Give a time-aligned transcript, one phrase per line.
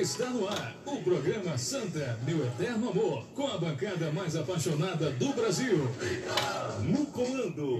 [0.00, 5.34] Está no ar o programa Santa, meu eterno amor, com a bancada mais apaixonada do
[5.34, 5.76] Brasil.
[6.82, 7.78] No comando.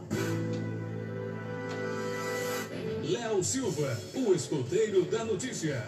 [3.05, 5.87] Léo Silva, o escoteiro da notícia.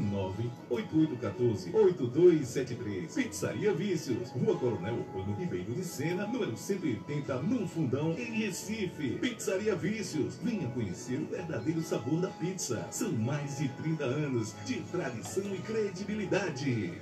[0.69, 9.17] 98814-8273 Pizzaria Vícios, Rua Coronel Ocono Ribeiro de Sena, número 180, no Fundão, em Recife.
[9.19, 12.87] Pizzaria Vícios, venha conhecer o verdadeiro sabor da pizza.
[12.91, 16.93] São mais de 30 anos de tradição e credibilidade.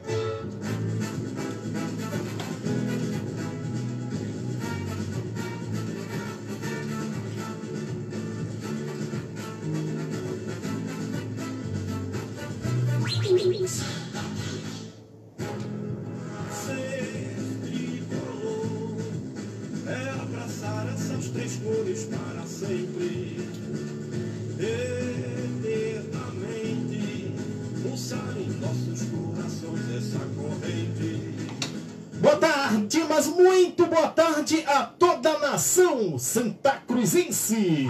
[36.31, 37.87] Santa Cruzense.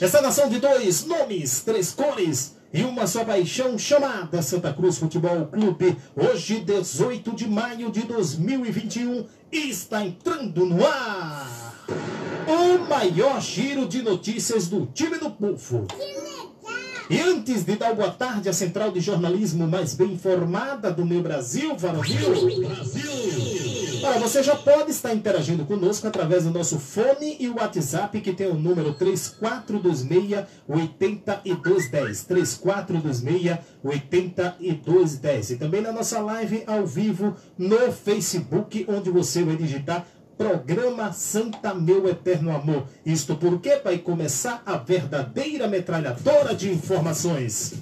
[0.00, 5.46] Essa nação de dois nomes, três cores e uma só paixão chamada Santa Cruz Futebol
[5.46, 5.96] Clube.
[6.14, 11.74] Hoje, 18 de maio de 2021, está entrando no ar
[12.46, 15.88] o maior giro de notícias do time do Pufo.
[17.10, 21.20] E antes de dar boa tarde à central de jornalismo mais bem informada do meu
[21.20, 22.30] Brasil, Varonil.
[24.02, 28.46] Olha, você já pode estar interagindo conosco através do nosso fone e WhatsApp que tem
[28.46, 30.46] o número 3426-8210.
[33.84, 35.50] 3426-8210.
[35.50, 40.06] E também na nossa live ao vivo no Facebook, onde você vai digitar
[40.38, 42.86] Programa Santa Meu Eterno Amor.
[43.04, 47.74] Isto porque vai começar a verdadeira metralhadora de informações.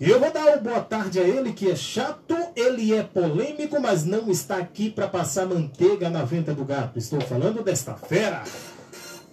[0.00, 3.80] E eu vou dar uma boa tarde a ele, que é chato, ele é polêmico,
[3.80, 6.96] mas não está aqui para passar manteiga na venta do gato.
[7.00, 8.44] Estou falando desta fera.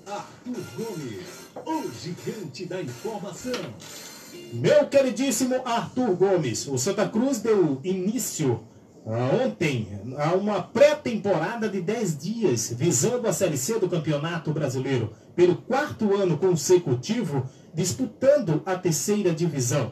[0.07, 1.27] Arthur Gomes,
[1.65, 3.53] o gigante da informação.
[4.53, 8.63] Meu queridíssimo Arthur Gomes, o Santa Cruz deu início
[9.05, 15.13] ah, ontem a uma pré-temporada de 10 dias, visando a Série C do Campeonato Brasileiro,
[15.35, 19.91] pelo quarto ano consecutivo, disputando a terceira divisão.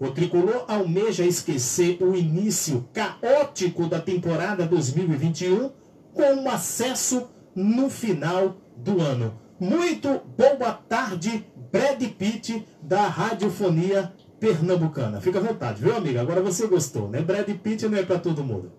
[0.00, 5.70] O tricolor almeja esquecer o início caótico da temporada 2021
[6.12, 9.38] com um acesso no final do ano.
[9.58, 15.20] Muito boa tarde, Brad Pitt da radiofonia pernambucana.
[15.20, 16.20] Fica à vontade, viu, amiga?
[16.20, 17.22] Agora você gostou, né?
[17.22, 18.72] Brad Pitt não é para todo mundo.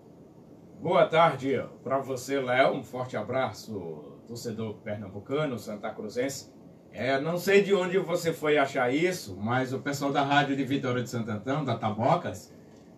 [0.82, 2.74] Boa tarde para você, Léo.
[2.74, 6.55] Um forte abraço, torcedor pernambucano, Santa Cruzense.
[6.98, 10.64] É, não sei de onde você foi achar isso, mas o pessoal da rádio de
[10.64, 12.50] Vitória de Santo Antão, da Tabocas,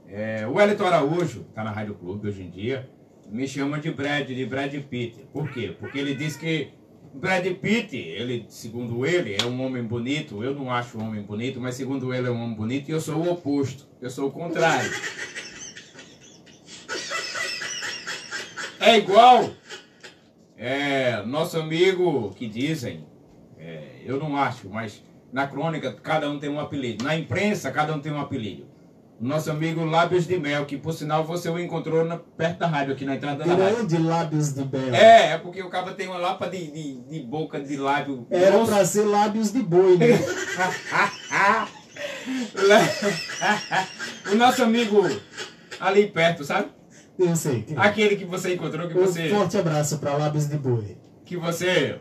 [0.07, 2.89] é, o Wellington Araújo, está na Rádio Clube hoje em dia,
[3.29, 5.27] me chama de Brad, de Brad Pitt.
[5.33, 5.75] Por quê?
[5.77, 6.71] Porque ele diz que
[7.13, 10.45] Brad Pitt, ele, segundo ele, é um homem bonito.
[10.45, 13.01] Eu não acho um homem bonito, mas segundo ele é um homem bonito e eu
[13.01, 13.89] sou o oposto.
[14.01, 14.89] Eu sou o contrário.
[18.79, 19.51] É igual
[20.57, 23.05] é, nosso amigo que dizem,
[23.59, 25.03] é, eu não acho, mas
[25.33, 27.05] na crônica cada um tem um apelido.
[27.05, 28.67] Na imprensa cada um tem um apelido.
[29.21, 32.93] Nosso amigo Lábios de Mel, que por sinal você o encontrou na, perto da rádio,
[32.93, 33.77] aqui na entrada da rádio.
[33.89, 34.95] Grande lábios de Bel.
[34.95, 38.29] É, é porque o cara tem uma lapa de, de, de boca de lábio.
[38.31, 38.71] Era grosso.
[38.71, 40.07] pra ser lábios de boi, né?
[44.31, 45.03] o nosso amigo
[45.81, 46.69] ali perto, sabe?
[47.19, 47.67] Eu sei.
[47.77, 49.29] Aquele que você encontrou, que Um você.
[49.29, 50.97] forte abraço pra lábios de boi.
[51.25, 51.99] Que você.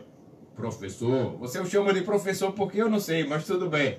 [0.58, 1.36] Professor.
[1.38, 3.96] Você o chama de professor porque eu não sei, mas tudo bem.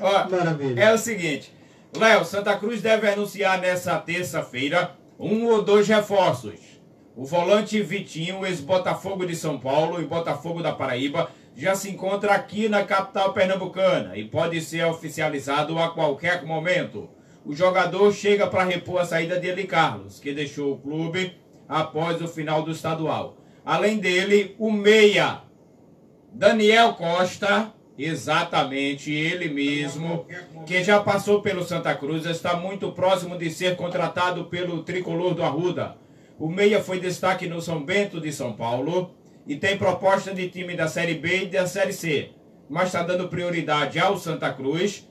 [0.00, 0.80] Ó, Maravilha.
[0.82, 1.54] é o seguinte.
[1.94, 6.58] Léo, Santa Cruz deve anunciar nessa terça-feira um ou dois reforços.
[7.14, 12.66] O volante Vitinho, ex-Botafogo de São Paulo e Botafogo da Paraíba, já se encontra aqui
[12.66, 17.10] na capital pernambucana e pode ser oficializado a qualquer momento.
[17.44, 21.34] O jogador chega para repor a saída de Eli Carlos, que deixou o clube
[21.68, 23.36] após o final do estadual.
[23.66, 25.42] Além dele, o meia
[26.32, 30.26] Daniel Costa, exatamente ele mesmo,
[30.66, 35.42] que já passou pelo Santa Cruz, está muito próximo de ser contratado pelo tricolor do
[35.42, 35.96] Arruda.
[36.38, 39.14] O Meia foi destaque no São Bento de São Paulo
[39.46, 42.30] e tem proposta de time da Série B e da Série C,
[42.68, 45.06] mas está dando prioridade ao Santa Cruz.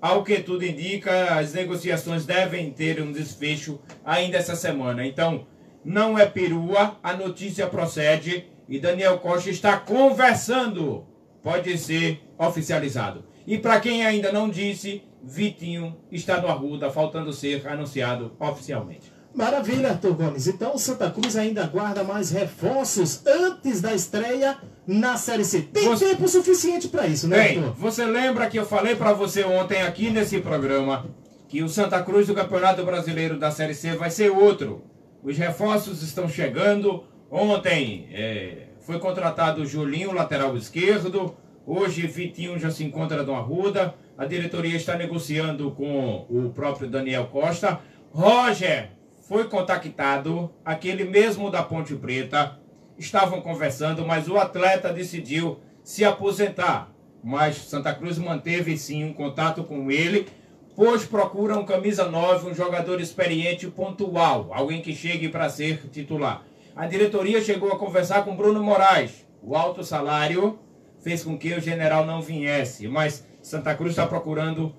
[0.00, 5.06] Ao que tudo indica, as negociações devem ter um desfecho ainda essa semana.
[5.06, 5.46] Então,
[5.84, 11.04] não é perua, a notícia procede e Daniel Costa está conversando.
[11.42, 13.24] Pode ser oficializado.
[13.46, 19.12] E para quem ainda não disse, Vitinho está no Arruda, faltando ser anunciado oficialmente.
[19.34, 20.46] Maravilha, Arthur Gomes.
[20.46, 24.56] Então o Santa Cruz ainda aguarda mais reforços antes da estreia
[24.86, 25.60] na Série C.
[25.62, 27.74] Tem Você- tempo suficiente para isso, né, Bem, Arthur?
[27.74, 31.06] você lembra que eu falei pra você ontem aqui nesse programa
[31.48, 34.84] que o Santa Cruz do Campeonato Brasileiro da Série C vai ser outro.
[35.22, 37.02] Os reforços estão chegando.
[37.36, 41.34] Ontem é, foi contratado o Julinho, lateral esquerdo.
[41.66, 43.92] Hoje Vitinho já se encontra no Arruda.
[44.16, 47.80] A diretoria está negociando com o próprio Daniel Costa.
[48.12, 48.90] Roger
[49.22, 52.56] foi contactado, aquele mesmo da Ponte Preta.
[52.96, 56.92] Estavam conversando, mas o atleta decidiu se aposentar.
[57.20, 60.28] Mas Santa Cruz manteve sim um contato com ele,
[60.76, 66.44] pois procura um camisa 9, um jogador experiente pontual, alguém que chegue para ser titular.
[66.76, 69.24] A diretoria chegou a conversar com Bruno Moraes.
[69.40, 70.58] O alto salário
[71.00, 74.74] fez com que o general não viesse, mas Santa Cruz está procurando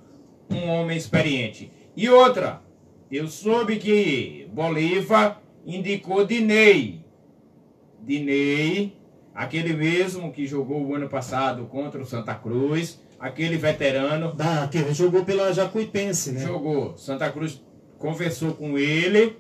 [0.51, 1.71] um homem experiente.
[1.95, 2.61] E outra,
[3.09, 7.05] eu soube que Bolívar indicou Dinei.
[8.01, 8.97] Dinei,
[9.33, 14.93] aquele mesmo que jogou o ano passado contra o Santa Cruz, aquele veterano, Da, que
[14.93, 16.41] jogou pela Jacuipense, né?
[16.41, 16.97] jogou.
[16.97, 17.63] Santa Cruz
[17.97, 19.37] conversou com ele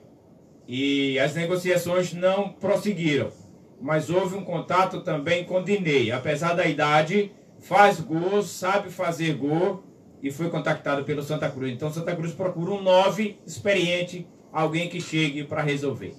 [0.67, 3.31] e as negociações não prosseguiram.
[3.81, 6.11] Mas houve um contato também com Dinei.
[6.11, 9.83] Apesar da idade, faz gol, sabe fazer gol
[10.21, 11.71] e foi contactado pelo Santa Cruz.
[11.71, 16.15] Então Santa Cruz procura um 9 experiente, alguém que chegue para resolver.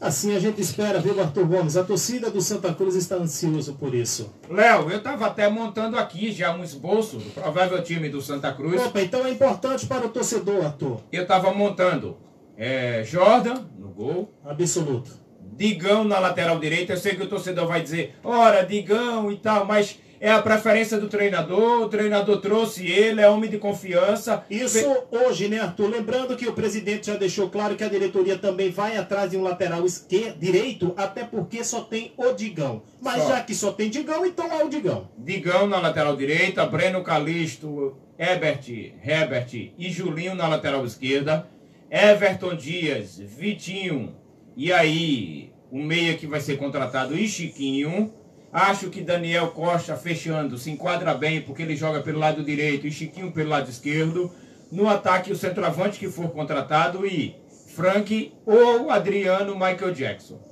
[0.00, 1.76] Assim a gente espera, viu, Arthur Gomes?
[1.76, 4.32] A torcida do Santa Cruz está ansioso por isso.
[4.48, 8.80] Léo, eu estava até montando aqui já um esboço do provável time do Santa Cruz.
[8.80, 11.02] Opa, então é importante para o torcedor, Arthur.
[11.12, 12.16] Eu estava montando
[12.56, 15.10] é, Jordan gol, Absoluto.
[15.56, 16.94] Digão na lateral direita.
[16.94, 20.98] Eu sei que o torcedor vai dizer, ora, Digão e tal, mas é a preferência
[20.98, 21.82] do treinador.
[21.82, 24.44] O treinador trouxe ele, é homem de confiança.
[24.50, 25.88] Isso hoje, né, Arthur?
[25.88, 29.42] Lembrando que o presidente já deixou claro que a diretoria também vai atrás de um
[29.42, 32.82] lateral esquerdo, direito, até porque só tem o Digão.
[33.00, 33.28] Mas Só.
[33.30, 35.08] já que só tem Digão, então é o Digão.
[35.16, 38.66] Digão na lateral direita, Breno Calisto, Herbert,
[39.02, 41.46] Herbert e Julinho na lateral esquerda,
[41.90, 44.14] Everton Dias, Vitinho
[44.56, 48.14] e aí o meia que vai ser contratado e Chiquinho.
[48.52, 52.92] Acho que Daniel Costa fechando se enquadra bem porque ele joga pelo lado direito e
[52.92, 54.32] Chiquinho pelo lado esquerdo.
[54.70, 57.34] No ataque o centroavante que for contratado e
[57.74, 60.49] Frank ou Adriano Michael Jackson.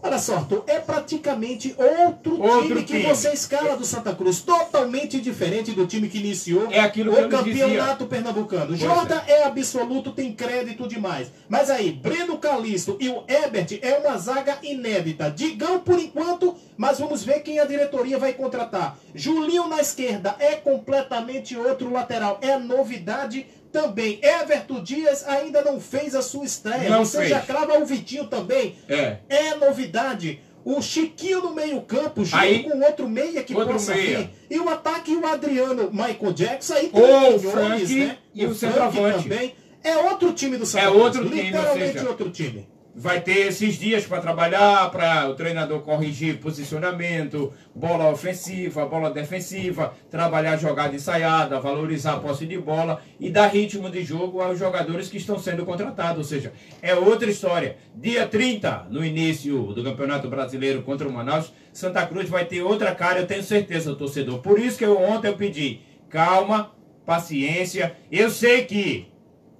[0.00, 3.02] Olha só, Arthur, é praticamente outro, Outro time que time.
[3.02, 4.40] você escala do Santa Cruz.
[4.40, 8.68] Totalmente diferente do time que iniciou É que o campeonato pernambucano.
[8.68, 9.44] Pois Jordan é.
[9.44, 11.30] absoluto, tem crédito demais.
[11.48, 15.30] Mas aí, Breno Calisto e o Ebert é uma zaga inédita.
[15.30, 18.96] Digão por enquanto, mas vamos ver quem a diretoria vai contratar.
[19.14, 22.38] Julinho na esquerda é completamente outro lateral.
[22.40, 24.18] É novidade também.
[24.22, 26.88] Everton Dias ainda não fez a sua estreia.
[26.90, 27.30] Não Você fez.
[27.30, 28.76] já crava o Vitinho também.
[28.88, 29.18] É.
[29.28, 30.40] É novidade.
[30.64, 34.18] O Chiquinho no meio-campo, junto com outro meia que outro possa meia.
[34.18, 34.30] vir.
[34.50, 36.74] E o ataque, o Adriano Michael Jackson.
[36.74, 39.22] Aí Ou o Frank e o centroavante.
[39.22, 39.54] também.
[39.82, 42.68] É outro time do Santa É Cruz, outro time, Literalmente seja, outro time.
[42.98, 49.94] Vai ter esses dias para trabalhar, para o treinador corrigir posicionamento, bola ofensiva, bola defensiva,
[50.10, 55.08] trabalhar jogada ensaiada, valorizar a posse de bola e dar ritmo de jogo aos jogadores
[55.08, 56.18] que estão sendo contratados.
[56.18, 56.52] Ou seja,
[56.82, 57.76] é outra história.
[57.94, 62.92] Dia 30, no início do Campeonato Brasileiro contra o Manaus, Santa Cruz vai ter outra
[62.96, 64.40] cara, eu tenho certeza, torcedor.
[64.40, 66.72] Por isso que eu ontem eu pedi calma,
[67.06, 67.96] paciência.
[68.10, 69.06] Eu sei que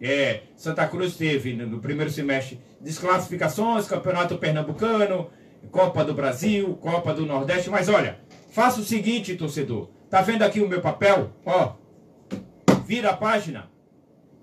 [0.00, 5.30] é, Santa Cruz teve no, no primeiro semestre desclassificações, Campeonato Pernambucano,
[5.70, 8.20] Copa do Brasil, Copa do Nordeste, mas olha,
[8.50, 9.88] faça o seguinte, torcedor.
[10.08, 11.32] Tá vendo aqui o meu papel?
[11.44, 11.72] Ó,
[12.84, 13.70] vira a página.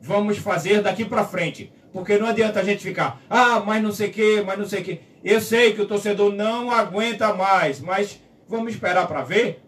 [0.02, 1.74] Vamos fazer daqui pra frente.
[1.92, 4.82] Porque não adianta a gente ficar, ah, mas não sei o que, mas não sei
[4.82, 5.00] o que.
[5.24, 9.64] Eu sei que o torcedor não aguenta mais, mas vamos esperar pra ver.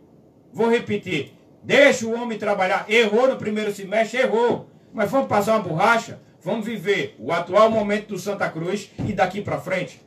[0.53, 1.33] Vou repetir.
[1.63, 2.85] Deixa o homem trabalhar.
[2.89, 4.69] Errou no primeiro semestre, errou.
[4.93, 6.19] Mas vamos passar uma borracha.
[6.43, 9.99] Vamos viver o atual momento do Santa Cruz e daqui pra frente.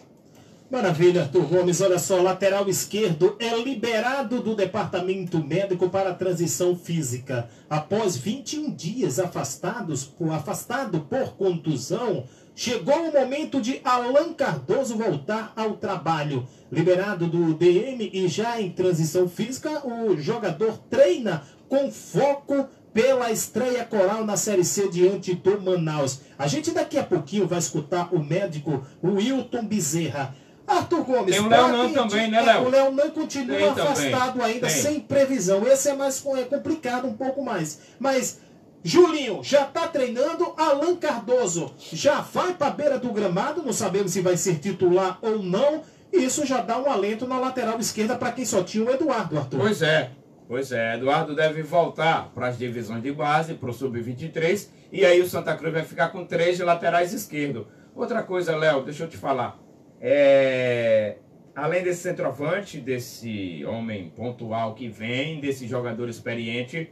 [0.70, 1.80] Maravilha, Arthur Gomes.
[1.80, 7.48] Olha só, lateral esquerdo é liberado do departamento médico para transição física.
[7.68, 15.72] Após 21 dias afastados afastado por contusão, chegou o momento de Alan Cardoso voltar ao
[15.72, 16.46] trabalho.
[16.70, 23.84] Liberado do DM e já em transição física, o jogador treina com foco pela estreia
[23.84, 26.20] coral na Série C diante do Manaus.
[26.38, 30.34] A gente daqui a pouquinho vai escutar o médico Wilton Bezerra.
[30.66, 31.34] Arthur Gomes.
[31.34, 32.64] Tem o Leonan quem também, né, é, Léo?
[32.64, 33.84] O Leonan continua Tem também.
[33.84, 34.76] afastado ainda, Tem.
[34.76, 35.66] sem previsão.
[35.66, 37.80] Esse é mais é complicado um pouco mais.
[37.98, 38.38] Mas
[38.82, 40.54] Julinho já tá treinando.
[40.56, 43.62] Alan Cardoso já vai pra beira do gramado.
[43.62, 45.82] Não sabemos se vai ser titular ou não.
[46.12, 49.60] Isso já dá um alento na lateral esquerda para quem só tinha o Eduardo, Arthur.
[49.60, 50.10] Pois é,
[50.50, 50.96] pois é.
[50.96, 54.68] Eduardo deve voltar para as divisões de base, para o Sub-23.
[54.90, 57.68] E aí o Santa Cruz vai ficar com três de laterais esquerdo.
[57.94, 59.60] Outra coisa, Léo, deixa eu te falar.
[60.00, 61.18] É...
[61.54, 66.90] Além desse centroavante, desse homem pontual que vem, desse jogador experiente,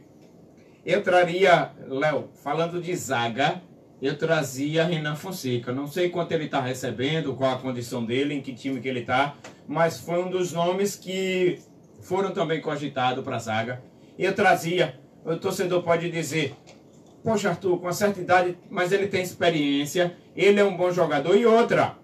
[0.85, 3.61] eu traria, Léo, falando de zaga,
[4.01, 5.73] eu trazia Renan Fonseca.
[5.73, 9.01] Não sei quanto ele está recebendo, qual a condição dele, em que time que ele
[9.01, 9.35] está,
[9.67, 11.59] mas foi um dos nomes que
[12.01, 13.81] foram também cogitados para a zaga.
[14.17, 16.55] Eu trazia, o torcedor pode dizer,
[17.23, 21.35] poxa Arthur, com uma certa idade, mas ele tem experiência, ele é um bom jogador.
[21.35, 21.95] E outra,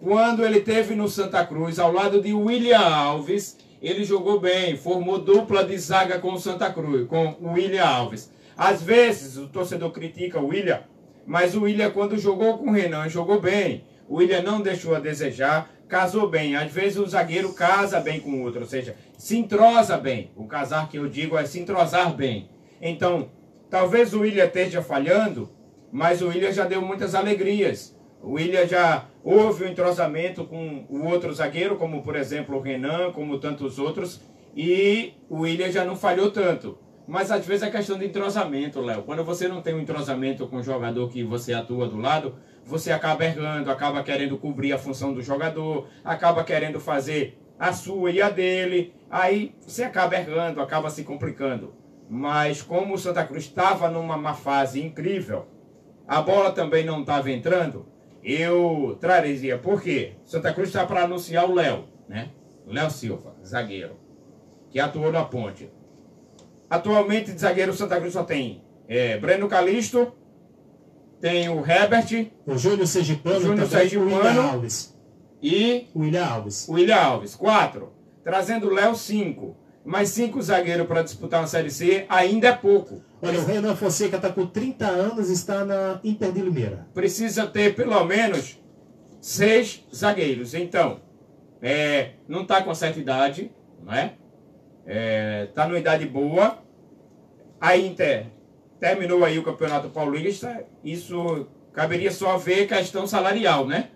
[0.00, 5.18] quando ele teve no Santa Cruz, ao lado de William Alves, ele jogou bem, formou
[5.18, 8.30] dupla de zaga com o Santa Cruz, com o William Alves.
[8.56, 10.82] Às vezes o torcedor critica o William,
[11.26, 13.84] mas o William, quando jogou com o Renan, jogou bem.
[14.10, 16.56] O William não deixou a desejar, casou bem.
[16.56, 20.32] Às vezes o zagueiro casa bem com o outro, ou seja, se entrosa bem.
[20.34, 22.50] O casar que eu digo é se entrosar bem.
[22.82, 23.30] Então,
[23.70, 25.48] talvez o William esteja falhando,
[25.92, 27.96] mas o William já deu muitas alegrias.
[28.20, 33.12] O William já houve um entrosamento com o outro zagueiro, como por exemplo o Renan,
[33.12, 34.20] como tantos outros,
[34.56, 36.76] e o William já não falhou tanto.
[37.06, 39.02] Mas às vezes é questão de entrosamento, Léo.
[39.02, 42.34] Quando você não tem um entrosamento com o jogador que você atua do lado,
[42.70, 48.12] você acaba errando, acaba querendo cobrir a função do jogador, acaba querendo fazer a sua
[48.12, 51.74] e a dele, aí você acaba errando, acaba se complicando.
[52.08, 55.48] Mas como o Santa Cruz estava numa má fase incrível,
[56.06, 57.86] a bola também não estava entrando,
[58.22, 59.58] eu traria.
[59.58, 60.12] Por quê?
[60.24, 62.30] Santa Cruz está para anunciar o Léo, né?
[62.66, 63.96] Léo Silva, zagueiro,
[64.70, 65.68] que atuou na ponte.
[66.68, 70.12] Atualmente, de zagueiro, Santa Cruz só tem é, Breno Calisto,
[71.20, 74.96] tem o Herbert, o Júnior Sergipano, o Júnior Sergipano William Alves.
[75.42, 76.68] e O William Alves.
[76.68, 77.34] o William Alves.
[77.36, 77.92] Quatro.
[78.24, 79.56] Trazendo o Léo, cinco.
[79.84, 83.02] Mais cinco zagueiros para disputar uma Série C ainda é pouco.
[83.22, 86.86] Olha, o Renan Fonseca está com 30 anos e está na Inter de Limeira.
[86.94, 88.58] Precisa ter pelo menos
[89.20, 90.54] seis zagueiros.
[90.54, 91.00] Então,
[91.62, 93.50] é, não está com certa idade,
[93.82, 94.14] não é?
[95.44, 96.58] Está numa idade boa.
[97.60, 98.26] A Inter
[98.80, 100.64] terminou aí o Campeonato Paulista.
[100.82, 103.90] Isso caberia só ver questão salarial, né?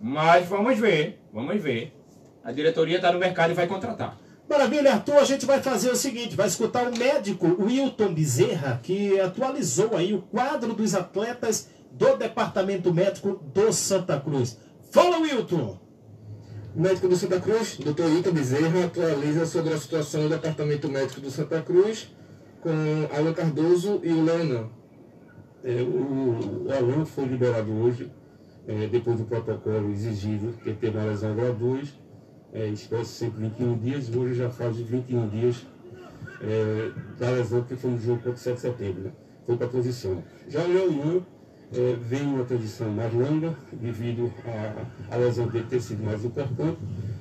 [0.00, 1.92] Mas vamos ver, vamos ver.
[2.42, 4.16] A diretoria está no mercado e vai contratar.
[4.48, 9.20] Maravilha, Arthur, a gente vai fazer o seguinte, vai escutar o médico Wilton Bezerra, que
[9.20, 14.56] atualizou aí o quadro dos atletas do Departamento Médico do Santa Cruz.
[14.90, 15.78] Fala, Wilton!
[16.74, 18.04] O médico do Santa Cruz, Dr.
[18.04, 22.08] Wilton Bezerra, atualiza sobre a situação do Departamento Médico do Santa Cruz
[22.60, 22.70] com
[23.16, 24.68] Alan Cardoso e o Leonan.
[25.64, 28.10] É, o, o Alan foi liberado hoje,
[28.66, 31.98] é, depois do protocolo exigido, que teve uma lesão grau 2,
[32.52, 35.66] é, espécie sempre 21 dias, hoje já faz os 21 dias
[36.40, 39.12] é, da lesão que foi no jogo contra o 7 de setembro, né?
[39.46, 40.22] foi para a transição.
[40.48, 41.22] Já o Leonan
[41.74, 44.32] é, vem uma transição mais longa, devido
[45.10, 46.78] à lesão dele ter sido mais importante,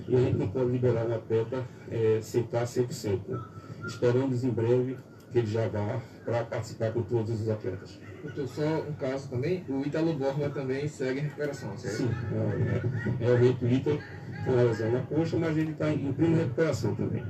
[0.07, 3.19] e a gente não pode liberar um atleta é, sem estar 100%.
[3.27, 3.39] Né?
[3.85, 4.97] Esperamos em breve
[5.31, 7.99] que ele já vá para participar com todos os atletas.
[8.23, 11.97] Doutor, só um caso também, o Ítalo Borba também segue em recuperação, certo?
[11.97, 13.99] Sim, é, é, realmente o Ítalo
[14.45, 17.23] com a lesão na coxa, mas ele está em plena recuperação também.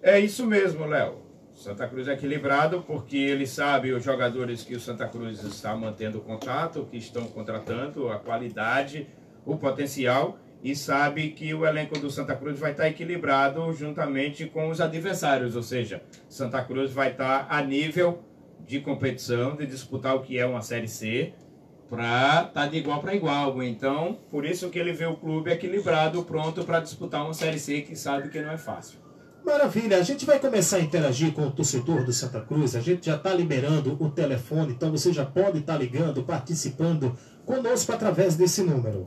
[0.00, 1.21] É isso mesmo, Léo.
[1.62, 6.20] Santa Cruz é equilibrado porque ele sabe os jogadores que o Santa Cruz está mantendo
[6.20, 9.06] contato, que estão contratando, a qualidade,
[9.46, 14.70] o potencial e sabe que o elenco do Santa Cruz vai estar equilibrado juntamente com
[14.70, 18.24] os adversários, ou seja, Santa Cruz vai estar a nível
[18.66, 21.32] de competição, de disputar o que é uma Série C,
[21.88, 23.62] para estar de igual para igual.
[23.62, 27.82] Então, por isso que ele vê o clube equilibrado, pronto para disputar uma Série C
[27.82, 29.01] que sabe que não é fácil.
[29.44, 33.06] Maravilha, a gente vai começar a interagir com o torcedor do Santa Cruz, a gente
[33.06, 38.36] já está liberando o telefone, então você já pode estar tá ligando, participando conosco através
[38.36, 39.04] desse número.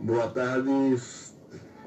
[0.00, 0.96] Boa tarde,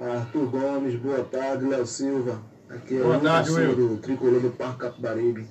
[0.01, 2.41] Arthur Gomes, boa tarde, Léo Silva.
[2.67, 3.75] Aqui é boa o tarde, Will.
[3.75, 5.47] do Tricolor do Parque Capibaribe.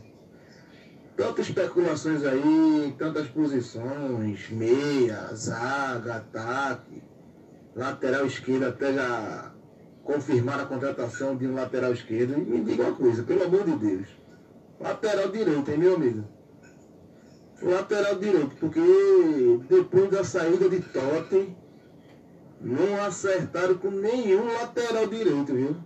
[1.17, 7.01] Tantas especulações aí, tantas posições, meia, zaga, ataque,
[7.77, 9.53] lateral esquerdo, até já
[10.03, 12.33] confirmar a contratação de um lateral esquerdo.
[12.33, 14.09] E me diga uma coisa, pelo amor de Deus.
[14.81, 16.25] Lateral direito, hein, meu amigo?
[17.63, 18.81] Lateral direito, porque
[19.69, 21.57] depois da saída de Totem,
[22.61, 25.77] não acertaram com nenhum lateral direito, viu?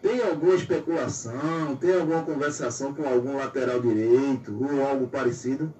[0.00, 5.72] Tem alguma especulação, tem alguma conversação com algum lateral direito ou algo parecido?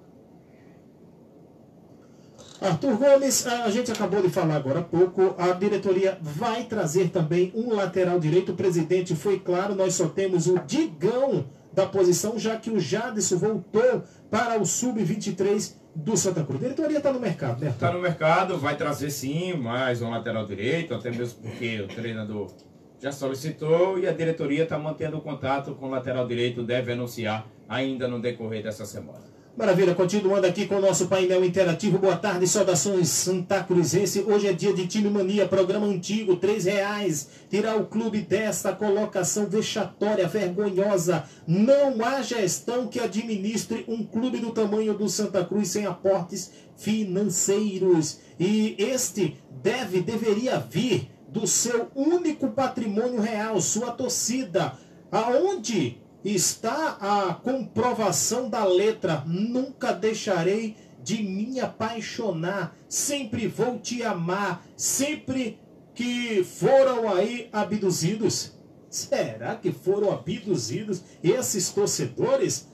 [2.61, 7.51] Arthur Gomes, a gente acabou de falar agora há pouco, a diretoria vai trazer também
[7.55, 8.51] um lateral direito.
[8.51, 13.37] O presidente foi claro, nós só temos o Digão da posição, já que o Jadson
[13.37, 16.59] voltou para o Sub-23 do Santa Cruz.
[16.59, 17.69] Diretoria está no mercado, né?
[17.69, 22.51] Está no mercado, vai trazer sim mais um lateral direito, até mesmo porque o treinador
[22.99, 28.07] já solicitou e a diretoria está mantendo contato com o lateral direito, deve anunciar ainda
[28.07, 29.30] no decorrer dessa semana.
[29.57, 31.97] Maravilha, continuando aqui com o nosso painel interativo.
[31.97, 34.21] Boa tarde, saudações Santa Cruzense.
[34.21, 37.27] Hoje é dia de Time Mania, programa antigo, três reais.
[37.49, 41.25] Tirar o clube desta colocação vexatória, vergonhosa.
[41.45, 48.19] Não há gestão que administre um clube do tamanho do Santa Cruz sem aportes financeiros.
[48.39, 54.77] E este deve, deveria vir do seu único patrimônio real, sua torcida.
[55.11, 59.23] Aonde está a comprovação da letra.
[59.25, 62.75] Nunca deixarei de me apaixonar.
[62.87, 64.65] Sempre vou te amar.
[64.75, 65.59] Sempre
[65.95, 68.53] que foram aí abduzidos.
[68.89, 72.67] Será que foram abduzidos esses torcedores?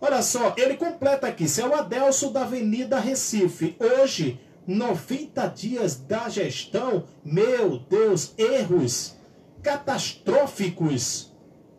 [0.00, 1.48] Olha só, ele completa aqui.
[1.48, 3.76] Seu Adelso da Avenida Recife.
[3.78, 7.04] Hoje, 90 dias da gestão.
[7.24, 9.16] Meu Deus, erros
[9.62, 11.33] catastróficos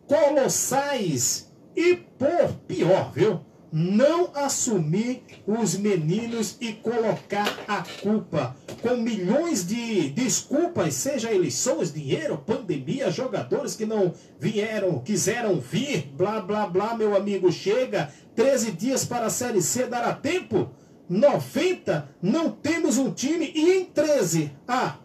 [0.06, 3.40] colossais e por pior, viu?
[3.72, 12.38] Não assumir os meninos e colocar a culpa com milhões de desculpas, seja eleições, dinheiro,
[12.38, 19.04] pandemia, jogadores que não vieram, quiseram vir, blá blá blá, meu amigo, chega, 13 dias
[19.04, 20.70] para a Série C dará tempo?
[21.08, 24.96] 90, não temos um time e em 13, ah,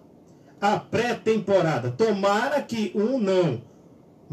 [0.62, 1.92] a pré-temporada.
[1.92, 3.71] Tomara que um não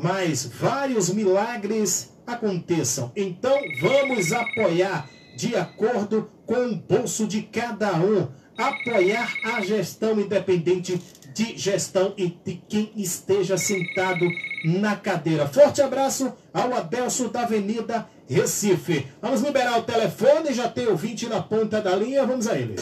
[0.00, 3.10] mas vários milagres aconteçam.
[3.16, 8.28] Então vamos apoiar de acordo com o bolso de cada um.
[8.56, 11.00] Apoiar a gestão independente
[11.34, 14.24] de gestão e de quem esteja sentado
[14.64, 15.46] na cadeira.
[15.46, 19.06] Forte abraço ao Adelso da Avenida Recife.
[19.22, 22.74] Vamos liberar o telefone, já tem ouvinte na ponta da linha, vamos a ele.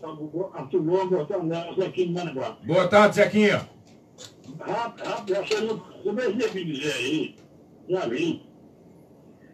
[0.54, 1.47] Arthur Gomes, boa tarde,
[1.93, 2.58] de Managuá.
[2.65, 3.69] Boa tarde, Zequinha.
[4.60, 7.36] Rápido, rápido, no mesmo dia que dizer aí,
[7.89, 8.43] já vi.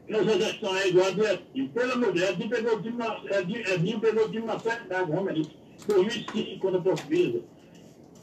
[0.08, 1.69] Essa gestão é igual a do Edinho.
[1.69, 4.58] Pelo amor de Deus, Edinho pegou o time na, Edinho, Edinho pegou o time na
[4.60, 5.56] Série A, realmente.
[5.88, 7.41] 2005, quando a portuguesa.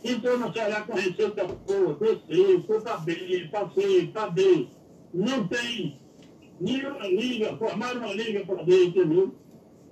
[0.05, 4.69] Na Série A com receita boa, desceu, foi para B, para C, para D.
[5.13, 5.99] Não tem
[6.61, 9.35] nenhuma liga, formaram uma liga para D, entendeu?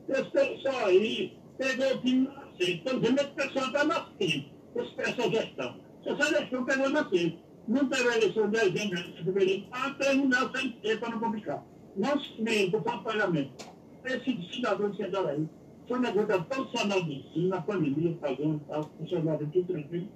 [0.08, 2.72] Esse pessoal aí pegou o time na C.
[2.74, 4.44] Então, dizendo que o pessoal está na C.
[4.76, 5.76] Essa gestão.
[6.04, 7.34] Essa gestão pegou na C.
[7.66, 11.64] Não teve eleição de dezembro de fevereiro para terminar sem ter para não complicar.
[11.96, 13.66] Não se mente, para pagamento.
[14.04, 15.48] Esse cidadão que sentaram aí
[15.88, 20.08] foi negociado profissional de ensino, na pandemia, pagando, tal, funcionário tudo tranquilo.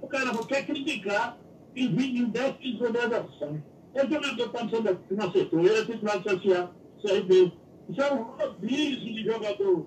[0.00, 1.38] O cara quer criticar
[1.74, 3.62] e vir em déficit de organização.
[3.94, 7.52] É jogador está no no setor, ele é titular social, CRB.
[7.88, 9.86] Isso é um rodízio de jogador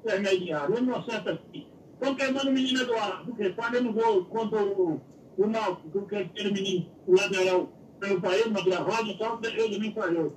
[0.00, 0.76] intermediário.
[0.76, 1.66] Ele não acerta aqui.
[1.94, 5.00] Estão queimando o menino Eduardo, porque fazendo gol contra o,
[5.38, 9.94] o Náutico, que aquele menino, o lateral, pelo país, na Vila Roda, então ele também
[9.94, 10.34] falhou.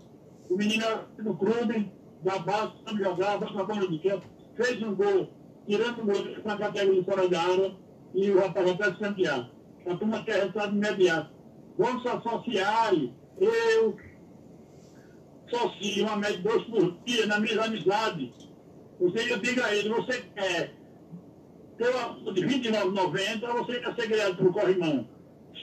[0.50, 1.92] O menino era do clube,
[2.24, 5.30] da base, vai pra bola de campo, fez um gol,
[5.66, 7.76] tirando o gol com a categoria fora da área,
[8.14, 9.50] e o rapaz até se campear.
[9.86, 11.32] A turma quer resultado imediato.
[11.78, 12.94] Vamos se associar,
[13.40, 13.98] eu
[15.50, 18.34] socio uma média de dois por dia na minha amizade.
[19.00, 20.74] Você, eu digo a ele, você quer
[21.78, 25.08] ter uma de R$ 29,90 ou você quer ser criado pelo corrimão?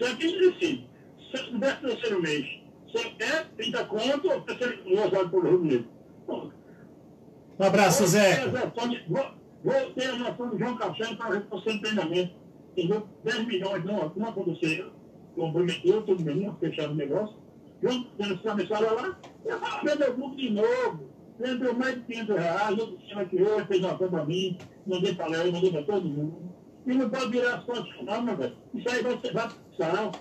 [0.00, 0.88] É que decide.
[1.30, 2.46] Se no terceiro mês,
[2.86, 5.95] você quer 30 conto ou ser gozado pelo Rio Negro?
[6.28, 8.46] Um abraço, Zé.
[8.48, 9.24] Vou,
[9.64, 12.34] vou ter a noção do João Cassiano para você em treinamento.
[12.76, 13.06] Entendeu?
[13.24, 14.90] 10 milhões não, não aconteceu.
[15.34, 17.36] Comprometeu todo mundo, fecharam o negócio.
[17.82, 21.16] João Cassiano se começaram lá, eu falo, vendeu o de novo.
[21.38, 25.14] Vendeu mais de 500 reais, eu disse que hoje fez uma coisa para mim, mandei
[25.14, 26.50] para Léo, mandei para todo mundo.
[26.86, 28.56] E não pode virar contas, não, meu velho.
[28.74, 30.12] Isso aí vai vai passar.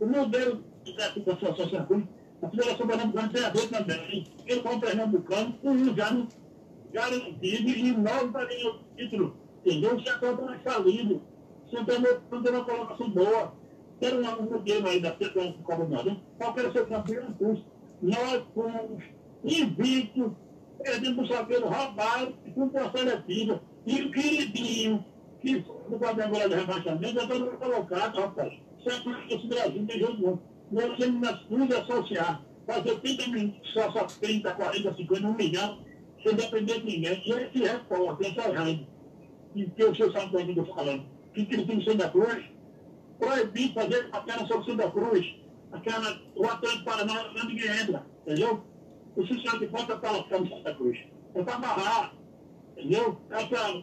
[0.00, 0.64] O modelo
[0.96, 2.08] da associação
[2.46, 4.26] a Federação Pernambucana a ver também.
[4.46, 6.28] Eu, como pernambucano, um já não
[6.92, 9.36] garantido e nove para ganhar o título.
[9.64, 9.96] Entendeu?
[9.96, 11.22] O setor está falido.
[11.66, 13.52] Você não tem, uma colocação boa.
[13.98, 16.22] Quero um modelo aí da Federação Comunidade.
[16.38, 17.64] Qual quer ser campeão curso?
[18.00, 19.02] Nós fomos
[19.42, 20.32] invictos,
[20.82, 23.60] perdemos o saqueiro roubado com a seletiva.
[23.86, 25.04] E o queridinho,
[25.40, 28.52] que foi do quadro agora de rebaixamento, já está colocado, rapaz.
[28.84, 34.52] Certo que esse Brasil tem jeito que nos associar, fazer 30 minutos, só, só 30,
[34.52, 35.78] 40, 50, 1 milhão,
[36.22, 37.22] sem depender de ninguém.
[37.24, 38.86] E esse repórter, essa rádio,
[39.54, 42.44] que, que o senhor sabe do que eu estou falando, que critica o Santa Cruz,
[43.18, 45.34] proibir fazer aquela sobre Santa Cruz,
[45.72, 48.64] aquela, o Atlético Paraná, ninguém entra, entendeu?
[49.16, 50.98] O senhor de conta para ficar no Santa Cruz.
[51.34, 52.14] É para barrar,
[52.76, 53.18] entendeu?
[53.30, 53.82] É para.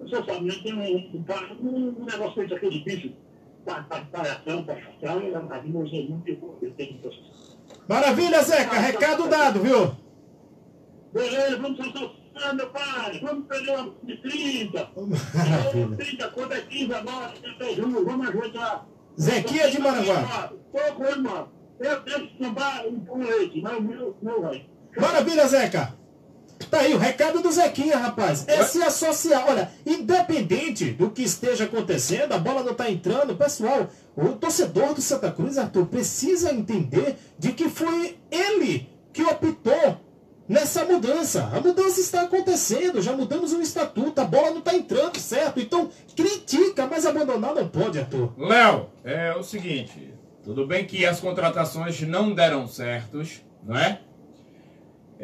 [0.00, 0.54] Você sabe, né?
[0.62, 1.22] Tem um,
[1.62, 3.14] um, um negócio feito aqui
[7.88, 8.78] Maravilha, Zeca.
[8.78, 9.94] Recado dado, viu?
[11.12, 13.20] Beleza, vamos associar, meu pai.
[13.22, 14.90] Vamos pegar uma de 30.
[15.34, 15.96] Maravilha.
[15.96, 18.86] 30, quando é 15 agora, 31, vamos ajudar.
[19.20, 20.52] Zequinha de Maranguá.
[21.80, 24.66] Eu tenho que um, um leite, mas o meu não vai.
[24.96, 25.94] Maravilha, Zeca.
[26.70, 28.44] Tá aí o recado do Zequinha, rapaz.
[28.46, 29.44] É se associar.
[29.48, 35.00] Olha, independente do que esteja acontecendo, a bola não tá entrando, pessoal, o torcedor do
[35.00, 40.00] Santa Cruz, Arthur, precisa entender de que foi ele que optou
[40.48, 41.48] nessa mudança.
[41.52, 45.60] A mudança está acontecendo, já mudamos o estatuto, a bola não está entrando, certo?
[45.60, 48.32] Então, critica, mas abandonar não pode, Arthur.
[48.36, 50.12] Léo, é o seguinte,
[50.42, 54.00] tudo bem que as contratações não deram certos, não é?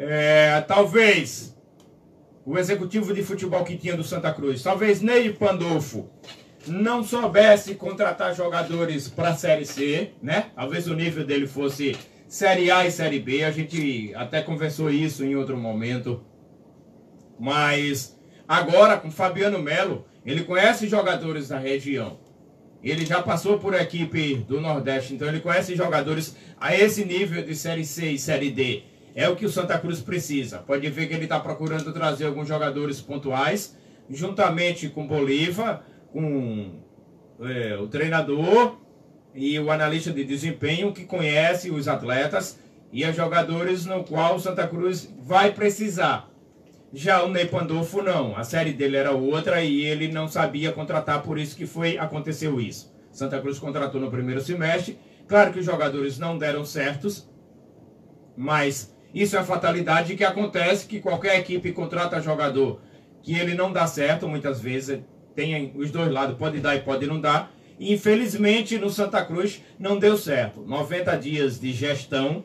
[0.03, 1.55] É, talvez
[2.43, 6.09] o executivo de futebol que tinha do Santa Cruz, talvez Ney Pandolfo
[6.65, 10.47] não soubesse contratar jogadores para a Série C, né?
[10.55, 11.95] Talvez o nível dele fosse
[12.27, 13.43] Série A e Série B.
[13.43, 16.23] A gente até conversou isso em outro momento.
[17.39, 22.19] Mas agora com Fabiano Melo, ele conhece jogadores da região.
[22.83, 27.55] Ele já passou por equipe do Nordeste, então ele conhece jogadores a esse nível de
[27.55, 28.90] Série C e Série D.
[29.15, 30.59] É o que o Santa Cruz precisa.
[30.59, 33.75] Pode ver que ele está procurando trazer alguns jogadores pontuais,
[34.09, 36.79] juntamente com Bolívar, com
[37.41, 38.77] é, o treinador
[39.33, 42.59] e o analista de desempenho que conhece os atletas
[42.91, 46.29] e os jogadores no qual o Santa Cruz vai precisar.
[46.93, 51.23] Já o Ney Pandolfo não, a série dele era outra e ele não sabia contratar,
[51.23, 52.93] por isso que foi aconteceu isso.
[53.13, 57.29] Santa Cruz contratou no primeiro semestre, claro que os jogadores não deram certos,
[58.35, 62.79] mas isso é a fatalidade que acontece que qualquer equipe contrata jogador
[63.21, 64.99] que ele não dá certo muitas vezes,
[65.35, 67.51] tem os dois lados, pode dar e pode não dar.
[67.79, 70.61] Infelizmente, no Santa Cruz não deu certo.
[70.61, 72.43] 90 dias de gestão,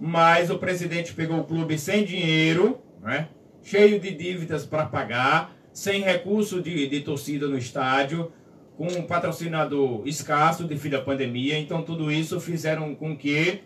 [0.00, 3.28] mas o presidente pegou o clube sem dinheiro, né?
[3.62, 8.32] cheio de dívidas para pagar, sem recurso de, de torcida no estádio,
[8.76, 11.58] com um patrocinador escasso devido à pandemia.
[11.58, 13.60] Então, tudo isso fizeram com que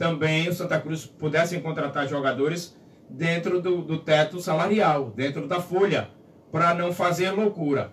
[0.00, 2.74] também o Santa Cruz pudessem contratar jogadores
[3.06, 6.08] dentro do, do teto salarial, dentro da folha,
[6.50, 7.92] para não fazer loucura.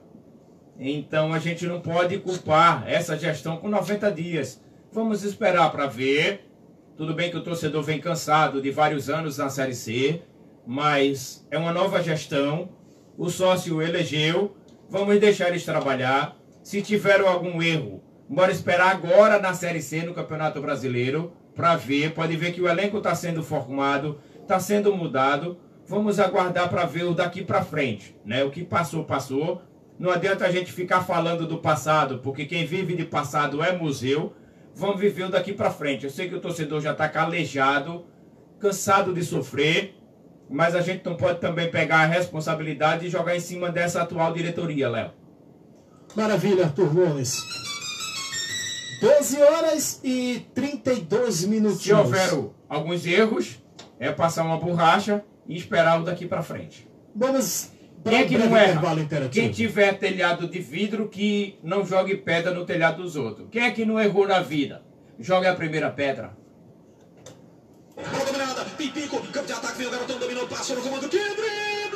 [0.80, 4.63] Então a gente não pode culpar essa gestão com 90 dias.
[4.89, 6.50] Vamos esperar para ver.
[6.96, 10.22] Tudo bem que o torcedor vem cansado de vários anos na Série C,
[10.65, 12.70] mas é uma nova gestão.
[13.17, 14.56] O sócio elegeu.
[14.89, 16.38] Vamos deixar eles trabalhar.
[16.63, 22.13] Se tiveram algum erro, bora esperar agora na Série C, no Campeonato Brasileiro, para ver.
[22.13, 25.58] Pode ver que o elenco está sendo formado, está sendo mudado.
[25.88, 28.15] Vamos aguardar para ver o daqui para frente.
[28.24, 28.43] Né?
[28.43, 29.62] O que passou, passou.
[29.98, 34.34] Não adianta a gente ficar falando do passado, porque quem vive de passado é museu.
[34.76, 36.06] Vamos viver o daqui para frente.
[36.06, 38.06] Eu sei que o torcedor já está calejado,
[38.60, 39.96] cansado de sofrer,
[40.48, 44.32] mas a gente não pode também pegar a responsabilidade e jogar em cima dessa atual
[44.34, 45.12] diretoria, Léo.
[46.15, 47.66] Maravilha, Arthur Gomes.
[49.00, 51.84] 12 horas e 32 minutinhos.
[51.84, 53.60] Se houver alguns erros,
[54.00, 56.88] é passar uma borracha e esperar o daqui para frente.
[57.16, 57.72] Vamos
[58.04, 58.82] quem é que não erra?
[59.32, 63.48] Quem tiver telhado de vidro que não jogue pedra no telhado dos outros.
[63.52, 64.84] Quem é que não errou na vida?
[65.20, 66.38] Joga a primeira pedra.
[67.96, 71.87] Bola dominada, Pipico, campo de ataque, vem o garotão, dominou, passou no comando, que drible!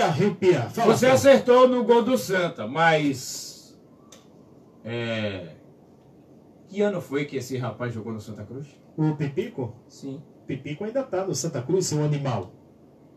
[0.00, 0.70] Arrepiar.
[0.70, 1.18] Fala, Você Paulo.
[1.18, 3.78] acertou no gol do Santa, mas.
[4.84, 5.48] É.
[6.68, 8.68] Que ano foi que esse rapaz jogou no Santa Cruz?
[8.96, 9.74] O Pipico?
[9.88, 10.22] Sim.
[10.46, 12.52] Pipico ainda tá no Santa Cruz, seu animal.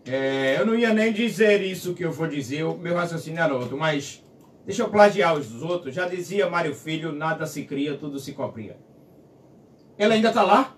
[0.06, 3.56] É, eu não ia nem dizer isso que eu vou dizer, o meu raciocínio era
[3.56, 4.24] outro, mas
[4.66, 5.96] deixa eu plagiar os outros.
[5.96, 8.78] Já dizia Mário Filho, nada se cria, tudo se copia.
[9.98, 10.76] Ele ainda tá lá?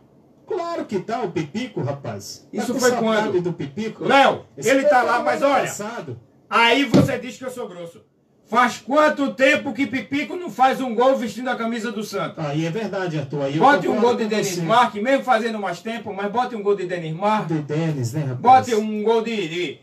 [0.86, 2.48] Claro que tá o Pipico, rapaz.
[2.54, 3.42] Isso Tá com foi quando?
[3.42, 4.06] do Pipico?
[4.06, 5.62] Léo, ele foi tá lá, mas olha.
[5.62, 6.20] passado.
[6.50, 8.02] Aí você diz que eu sou grosso.
[8.48, 12.48] Faz quanto tempo que Pipico não faz um gol vestindo a camisa do Santa?
[12.48, 13.42] Aí é verdade, Arthur.
[13.42, 14.60] Aí Bote um gol de Denis.
[14.60, 17.56] Marques, mesmo fazendo mais tempo, mas bote um gol de Denis Marques.
[17.58, 18.40] De Denis, né, rapaz?
[18.68, 19.80] Bote um gol de, de,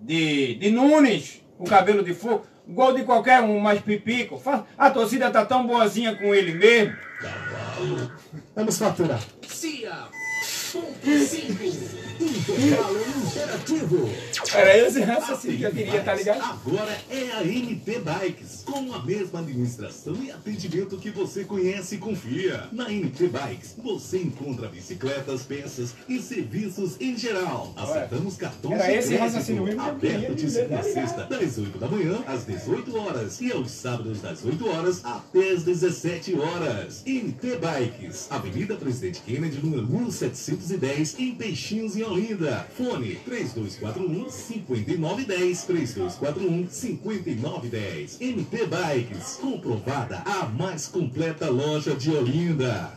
[0.00, 2.46] de, de Nunes, o cabelo de fogo.
[2.66, 4.38] Um gol de qualquer um, mas Pipico.
[4.38, 6.96] Fa- A torcida tá tão boazinha com ele mesmo.
[8.54, 9.20] Vamos faturar.
[9.46, 10.08] CIA.
[10.72, 12.06] Ponto 5.
[12.18, 14.10] Intervalo interativo.
[14.54, 16.42] Era esse raciocínio que eu queria, tá ligado?
[16.42, 21.98] Agora é a NT Bikes, com a mesma administração e atendimento que você conhece e
[21.98, 22.68] confia.
[22.72, 27.72] Na NT Bikes, você encontra bicicletas, peças e serviços em geral.
[27.76, 31.88] Aceitamos cartões Era esse raciocínio mesmo Aberto de segunda a tá sexta, das 8 da
[31.88, 37.02] manhã às 18 horas e aos sábados das 8 horas até as 17 horas.
[37.06, 39.86] NT Bikes, Avenida Presidente Kennedy, número
[40.56, 42.66] 1710, em Peixinhos, em Olinda.
[42.76, 48.20] Fone 3241-5910, 3241-5910.
[48.20, 52.92] NT Bikes, comprovada a mais completa loja de Olinda.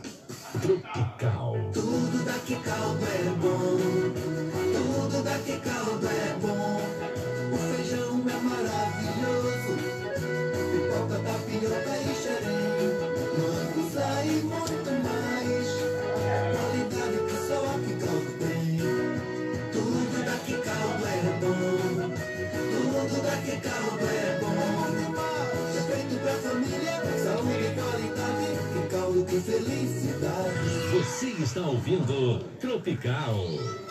[0.60, 1.56] Tropical.
[1.72, 3.78] Tudo daqui caldo é bom,
[4.72, 5.79] tudo daqui caldo
[29.40, 30.58] felicidade.
[30.92, 33.89] Você está ouvindo Tropical.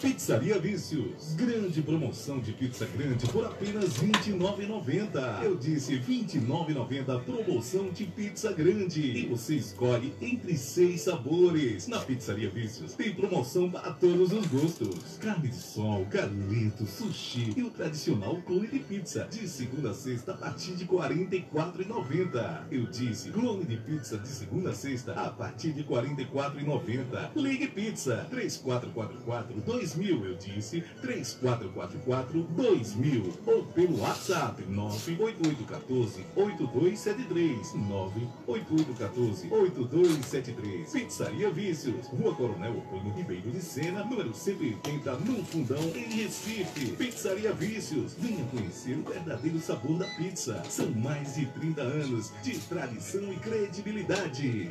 [0.00, 1.34] Pizzaria Vícios.
[1.34, 5.42] Grande promoção de pizza grande por apenas R$ 29,90.
[5.42, 9.02] Eu disse R$ 29,90 promoção de pizza grande.
[9.02, 11.86] E você escolhe entre seis sabores.
[11.86, 15.18] Na Pizzaria Vícios tem promoção para todos os gostos.
[15.20, 19.28] Carne de sol, galeto, sushi e o tradicional clone de pizza.
[19.30, 22.62] De segunda a sexta a partir de R$ 44,90.
[22.70, 27.32] Eu disse clone de pizza de segunda a sexta a partir de R$ 44,90.
[27.36, 39.48] Ligue Pizza 3444 2000 2000, eu disse 3444 2000 ou pelo WhatsApp 98814 8273 98814
[39.50, 46.92] 8273 Pizzaria Vícios, Rua Coronel Otônio Ribeiro de Sena, número 180, no Fundão, em Recife.
[46.96, 50.62] Pizzaria Vícios, venha conhecer o verdadeiro sabor da pizza.
[50.68, 54.70] São mais de 30 anos de tradição e credibilidade.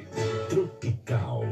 [0.49, 1.43] Tropical.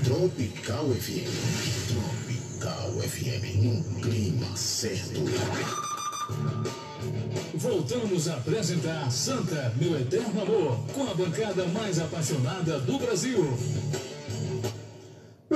[0.03, 1.29] Tropical FM.
[1.91, 3.65] Tropical FM.
[3.65, 5.19] Um clima certo.
[7.53, 13.45] Voltamos a apresentar Santa, meu eterno amor, com a bancada mais apaixonada do Brasil.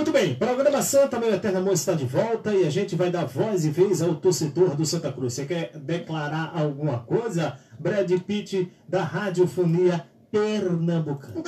[0.01, 3.25] Muito bem, programa Santa, meu eterno amor está de volta e a gente vai dar
[3.25, 5.33] voz e vez ao torcedor do Santa Cruz.
[5.35, 7.59] Você quer declarar alguma coisa?
[7.77, 11.43] Brad Pitt da Radiofonia Pernambucana.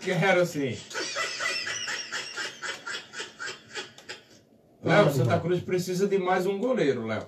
[0.00, 0.78] Quero sim.
[4.82, 7.26] Léo, Santa Cruz precisa de mais um goleiro, Léo.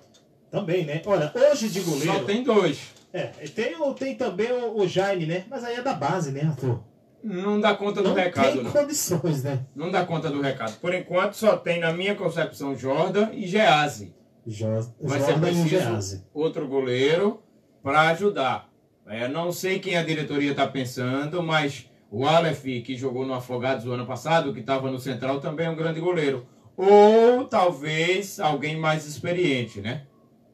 [0.51, 1.03] Também, né?
[1.05, 2.14] Olha, hoje de goleiro.
[2.14, 2.78] Só tem dois.
[3.12, 5.45] É, tem, o- tem também o, o Jaime, né?
[5.51, 6.80] Mas aí é da base, né, Arthur?
[7.23, 8.70] Não dá conta do Não recado, tem não.
[8.73, 9.64] condições, né?
[9.77, 10.79] Não dá conta do recado.
[10.81, 14.12] Por enquanto, só tem, na minha concepção, Jordan e Geazi.
[14.47, 17.41] Jo- Vai ser Jordan e preciso outro goleiro
[17.83, 18.68] para ajudar.
[19.07, 23.87] É, não sei quem a diretoria está pensando, mas o Aleph, que jogou no Afogados
[23.87, 26.47] o ano passado, que estava no Central, também é um grande goleiro.
[26.77, 30.03] Ou talvez alguém mais experiente, né?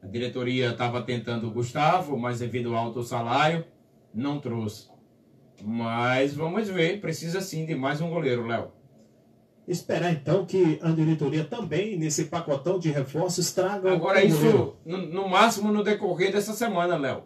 [0.03, 3.65] A diretoria estava tentando o Gustavo, mas devido ao alto salário,
[4.13, 4.87] não trouxe.
[5.63, 8.71] Mas vamos ver, precisa sim de mais um goleiro, Léo.
[9.67, 14.97] Esperar então que a diretoria também, nesse pacotão de reforços, traga Agora, um isso no,
[14.97, 17.23] no máximo no decorrer dessa semana, Léo.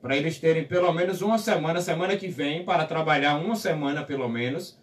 [0.00, 4.28] Para eles terem pelo menos uma semana, semana que vem, para trabalhar uma semana pelo
[4.28, 4.80] menos,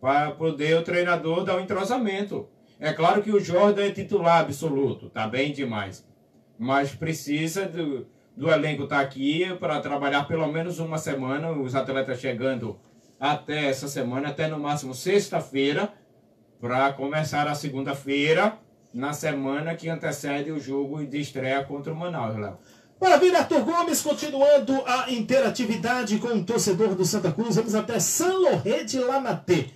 [0.00, 2.48] para poder o treinador dar um entrosamento.
[2.80, 6.06] É claro que o Jordan é titular absoluto, tá bem demais.
[6.58, 8.06] Mas precisa do,
[8.38, 12.78] do elenco estar aqui para trabalhar pelo menos uma semana, os atletas chegando
[13.18, 15.92] até essa semana, até no máximo sexta-feira,
[16.60, 18.56] para começar a segunda-feira,
[18.94, 22.58] na semana que antecede o jogo de estreia contra o Manaus, Léo.
[23.00, 28.40] Maravilha, Arthur Gomes, continuando a interatividade com o torcedor do Santa Cruz, vamos até São
[28.40, 29.66] Loré de Lamatê.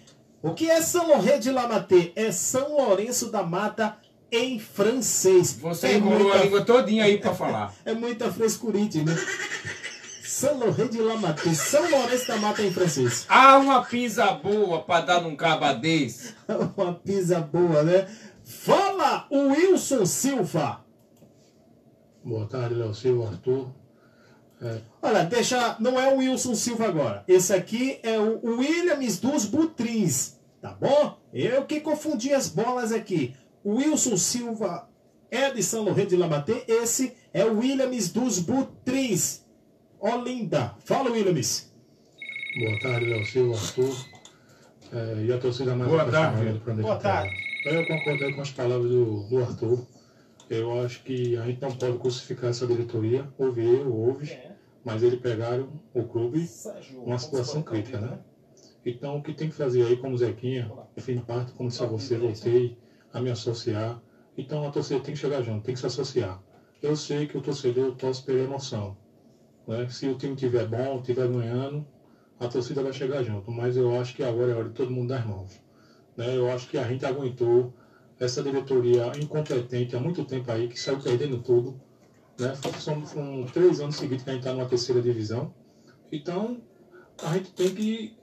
[0.41, 2.13] O que é São Loré de Lamatê?
[2.15, 3.97] É São Lourenço da Mata
[4.33, 5.53] em francês.
[5.61, 7.75] Você é enrolou muita- a língua todinha aí para falar.
[7.85, 9.15] É muita frescurite, né?
[10.25, 13.27] São Loré de Lamatê, São Lourenço da Mata em francês.
[13.29, 16.35] Há uma pizza boa para dar num caba desse.
[16.77, 18.09] Uma pizza boa, né?
[18.45, 20.85] Fala, o Wilson Silva.
[22.25, 23.69] Boa tarde, Léo Silva, Arthur.
[24.61, 25.77] É, Olha, deixa.
[25.81, 27.25] Não é o Wilson Silva agora.
[27.29, 30.35] Esse aqui é o Williams dos Butrins.
[30.61, 31.19] Tá bom?
[31.33, 33.35] Eu que confundi as bolas aqui.
[33.65, 34.89] Wilson Silva
[35.31, 36.65] é de São Lourenço de Lamatê.
[36.69, 39.43] Esse é o Williams dos Butrins.
[39.99, 40.75] Olinda.
[40.81, 41.73] Fala, Williams.
[42.59, 44.07] boa tarde, Léo Silva, Arthur.
[44.93, 46.61] É, e a torcida mais Boa tarde.
[46.83, 47.35] Boa tarde.
[47.65, 49.87] Eu concordo com as palavras do, do Arthur.
[50.51, 53.27] Eu acho que a gente não pode crucificar essa diretoria.
[53.39, 54.39] Houve erro, houve,
[54.85, 56.47] mas eles pegaram o clube
[56.93, 58.19] numa situação crítica, né?
[58.85, 61.87] Então, o que tem que fazer aí, como Zequinha, eu fiz parte, como disse a
[61.87, 62.77] você, voltei
[63.13, 64.01] a me associar.
[64.37, 66.43] Então, a torcida tem que chegar junto, tem que se associar.
[66.83, 68.97] Eu sei que o torcedor torce pela emoção.
[69.67, 69.89] Né?
[69.89, 71.87] Se o time estiver bom, estiver ganhando,
[72.41, 73.51] a torcida vai chegar junto.
[73.51, 75.61] Mas eu acho que agora é hora de todo mundo dar mãos.
[76.17, 76.37] Né?
[76.37, 77.73] Eu acho que a gente aguentou
[78.19, 81.81] essa diretoria incompetente há muito tempo aí, que saiu perdendo tudo.
[82.39, 82.55] Né?
[82.81, 85.55] São, são três anos seguidos que a gente está numa terceira divisão.
[86.11, 86.61] Então,
[87.23, 88.17] a gente tem que,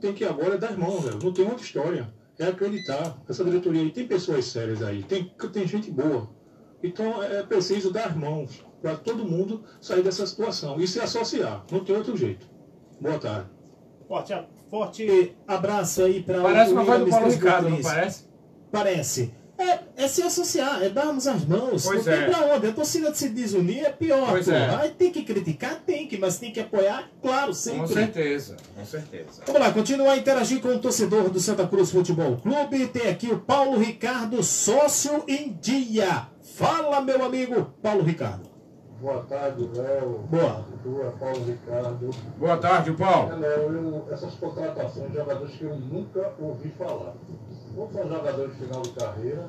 [0.00, 1.18] tem que agora dar mãos, velho.
[1.22, 2.12] não tem outra história.
[2.38, 3.16] É acreditar.
[3.28, 6.28] Essa diretoria aí tem pessoas sérias aí, tem, tem gente boa.
[6.82, 11.64] Então é preciso dar as mãos para todo mundo sair dessa situação e se associar.
[11.70, 12.46] Não tem outro jeito.
[13.00, 13.48] Boa tarde.
[14.06, 14.34] Forte,
[14.68, 18.26] forte abraço aí para Parece uma voz do Paulo Ricardo, não parece?
[18.70, 19.34] Parece.
[19.56, 21.84] É, é se associar, é darmos as mãos.
[21.84, 22.16] Pois não é.
[22.16, 22.66] tem pra onde.
[22.66, 24.30] A torcida se desunir é pior.
[24.30, 24.68] Pois é.
[24.76, 27.80] Aí tem que criticar, tem que, mas tem que apoiar, claro, sempre.
[27.80, 29.42] Com certeza, com certeza.
[29.46, 32.88] Vamos lá, continuar a interagir com o torcedor do Santa Cruz Futebol Clube.
[32.88, 36.26] Tem aqui o Paulo Ricardo, sócio em dia.
[36.42, 38.48] Fala, meu amigo Paulo Ricardo.
[39.00, 40.20] Boa tarde, Léo.
[40.30, 40.64] Boa.
[40.82, 42.10] Tua, Paulo Ricardo.
[42.38, 43.32] Boa tarde, Paulo.
[43.32, 47.14] É, Léo, eu- essas contratações de jogadores que eu nunca ouvi falar.
[47.76, 49.48] Ou são jogadores de final de carreira,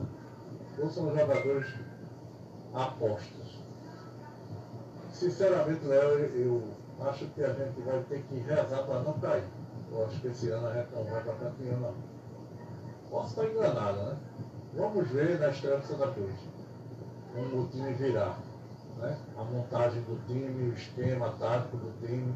[0.80, 1.74] ou são jogadores
[2.74, 3.60] apostos.
[5.12, 6.64] Sinceramente, Léo, eu
[7.08, 9.48] acho que a gente vai ter que rezar para não cair.
[9.92, 11.94] Eu acho que esse ano a gente não vai para campeão, não.
[13.10, 14.18] Posso estar enganado, né?
[14.74, 16.56] Vamos ver na estreia do Santa Cruz
[17.36, 18.38] como o time virá.
[18.98, 19.18] Né?
[19.38, 22.34] A montagem do time, o esquema tático do time.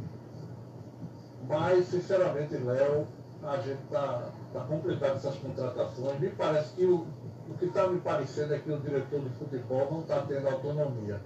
[1.48, 3.08] Mas, sinceramente, Léo,
[3.42, 6.20] a gente está tá complicado essas contratações.
[6.20, 7.08] Me parece que o,
[7.50, 11.20] o que está me parecendo é que o diretor de futebol não está tendo autonomia.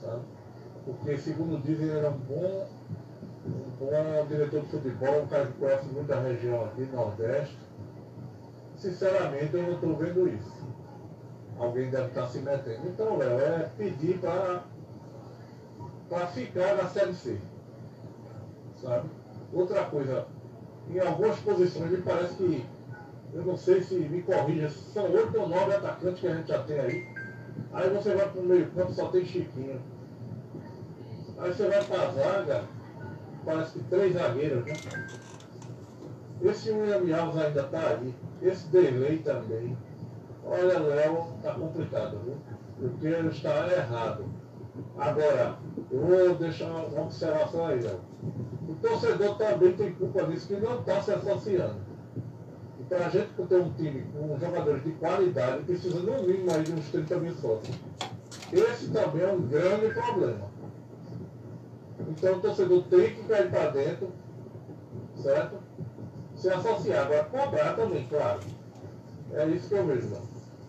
[0.00, 0.22] Sabe?
[0.84, 2.68] Porque, segundo dizem, ele era um bom,
[3.46, 7.58] um bom diretor de futebol, um cara que conhece muito região aqui, Nordeste.
[8.76, 10.66] Sinceramente, eu não estou vendo isso.
[11.58, 12.86] Alguém deve estar se metendo.
[12.88, 14.62] Então, Léo, é pedir para
[16.08, 17.38] para ficar na Série C.
[18.80, 19.08] Sabe?
[19.52, 20.26] Outra coisa,
[20.90, 22.64] em algumas posições me parece que,
[23.34, 26.62] eu não sei se me corrija, são oito ou nove atacantes que a gente já
[26.62, 27.08] tem aí.
[27.72, 29.80] Aí você vai para o meio campo, só tem Chiquinho.
[31.38, 32.64] Aí você vai para a zaga,
[33.44, 35.06] parece que três zagueiros, né?
[36.42, 38.14] Esse William Alves ainda está aí.
[38.42, 39.76] Esse Delay também.
[40.44, 42.36] Olha, Léo, tá complicado, viu?
[42.78, 44.24] Porque ele está errado.
[44.98, 45.56] Agora,
[45.90, 48.00] eu vou deixar uma observação aí, Léo.
[48.80, 51.76] Torcedor também tem culpa disso, que não está se associando.
[52.78, 56.62] E para a gente ter um time com jogadores de qualidade, precisa no mínimo aí
[56.62, 57.76] de uns 30 mil sócios.
[58.52, 60.50] Esse também é um grande problema.
[62.08, 64.12] Então o torcedor tem que cair para dentro,
[65.22, 65.56] certo?
[66.36, 67.06] Se associar.
[67.06, 68.40] Agora cobrar também, claro.
[69.32, 70.22] É isso que eu vejo, Léo.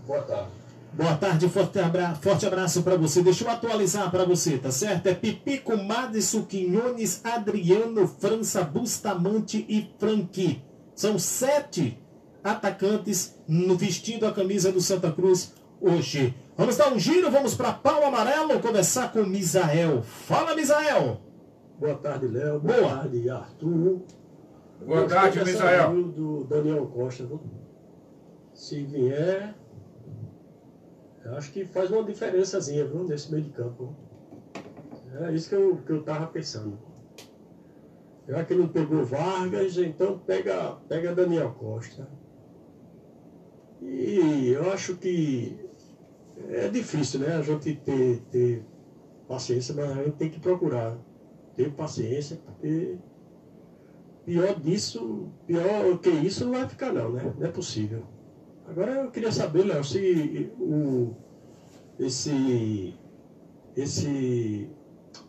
[0.08, 0.50] Boa tarde.
[0.94, 2.16] Boa tarde, forte, abra...
[2.16, 3.22] forte abraço para você.
[3.22, 5.08] Deixa eu atualizar para você, tá certo?
[5.08, 10.64] É Pipico, Madison, Quinhones, Adriano, França, Bustamante e Franqui.
[10.96, 12.00] São sete
[12.44, 16.34] atacantes no vestindo a camisa do Santa Cruz hoje.
[16.58, 20.02] Vamos dar um giro, vamos para pau amarelo, começar com Misael.
[20.02, 21.22] Fala, Misael.
[21.80, 22.60] Boa tarde, Léo.
[22.60, 22.90] Boa, Boa.
[22.98, 24.02] tarde, Arthur.
[24.84, 26.04] Boa Gostei tarde, Misael.
[26.12, 27.24] do Daniel Costa.
[27.26, 27.40] Viu?
[28.56, 29.54] Se vier,
[31.28, 33.94] eu acho que faz uma diferençazinha, viu, nesse meio de campo.
[35.20, 36.80] É isso que eu, que eu tava pensando.
[38.28, 42.08] Já que não pegou Vargas, então pega, pega Daniel Costa.
[43.82, 45.60] E eu acho que
[46.50, 47.36] é difícil, né?
[47.36, 48.66] A gente ter, ter
[49.28, 50.98] paciência, mas a gente tem que procurar
[51.56, 52.98] ter paciência, porque
[54.26, 57.34] pior disso, pior que isso não vai ficar não, né?
[57.38, 58.04] Não é possível.
[58.68, 61.16] Agora eu queria saber, Léo, se o,
[61.98, 62.94] esse,
[63.76, 64.70] esse,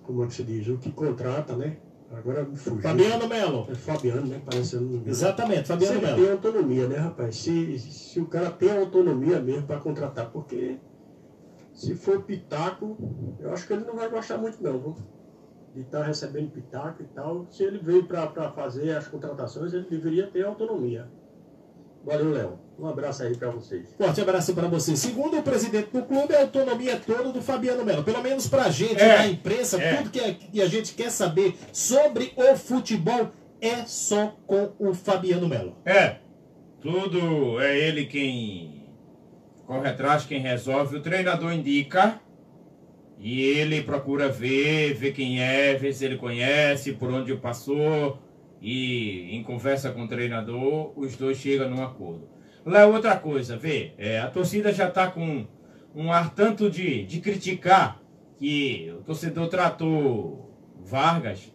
[0.03, 1.78] como é que se diz, o que contrata, né?
[2.11, 2.80] Agora me fugiu.
[2.80, 3.66] Fabiano Melo.
[3.70, 4.43] É Fabiano, né?
[4.45, 5.03] Parece eu.
[5.07, 6.16] Exatamente, Fabiano Melo.
[6.16, 7.36] tem autonomia, né, rapaz?
[7.36, 10.78] Se, se o cara tem autonomia mesmo para contratar, porque
[11.72, 12.97] se for pitaco,
[13.39, 14.97] eu acho que ele não vai gostar muito não, viu?
[15.74, 17.47] De estar recebendo pitaco e tal.
[17.51, 21.09] Se ele veio para fazer as contratações, ele deveria ter autonomia.
[22.05, 22.67] Valeu, Léo.
[22.79, 23.93] Um abraço aí para vocês.
[23.99, 24.97] Forte abraço para você.
[24.97, 28.05] Segundo o presidente do clube, a autonomia é toda do Fabiano Melo.
[28.05, 29.97] Pelo menos para a gente, É, da imprensa, é.
[29.97, 34.95] tudo que a, que a gente quer saber sobre o futebol é só com o
[34.95, 35.76] Fabiano Melo.
[35.85, 36.16] É,
[36.81, 38.87] tudo é ele quem
[39.66, 40.99] corre atrás, quem resolve.
[40.99, 42.20] O treinador indica
[43.18, 48.18] e ele procura ver, ver quem é, ver se ele conhece, por onde passou.
[48.62, 52.38] E em conversa com o treinador, os dois chegam num acordo.
[52.68, 55.46] Lá é outra coisa, vê, é, a torcida já está com
[55.94, 57.98] um ar tanto de, de criticar
[58.36, 61.50] que o torcedor tratou Vargas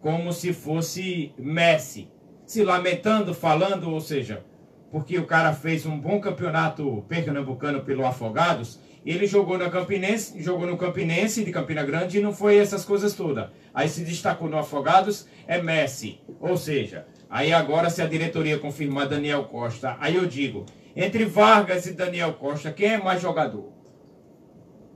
[0.00, 2.08] como se fosse Messi,
[2.46, 4.44] se lamentando, falando, ou seja,
[4.88, 10.68] porque o cara fez um bom campeonato pernambucano pelo Afogados, ele jogou na Campinense, jogou
[10.68, 13.48] no Campinense de Campina Grande e não foi essas coisas todas.
[13.74, 16.20] Aí se destacou no Afogados, é Messi.
[16.38, 21.86] Ou seja, aí agora se a diretoria confirmar Daniel Costa, aí eu digo, entre Vargas
[21.86, 23.72] e Daniel Costa, quem é mais jogador?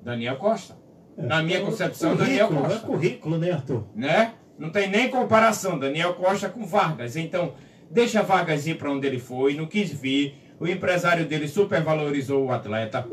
[0.02, 0.76] Daniel Costa.
[1.16, 3.84] Na minha concepção, Daniel Currículo, Costa É currículo, né, Arthur?
[3.94, 4.34] né?
[4.58, 7.16] Não tem nem comparação, Daniel Costa com Vargas.
[7.16, 7.54] Então,
[7.90, 10.34] deixa Vargas ir para onde ele foi, não quis vir.
[10.60, 13.06] o empresário dele supervalorizou o atleta.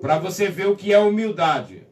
[0.00, 1.87] Para você ver o que é humildade.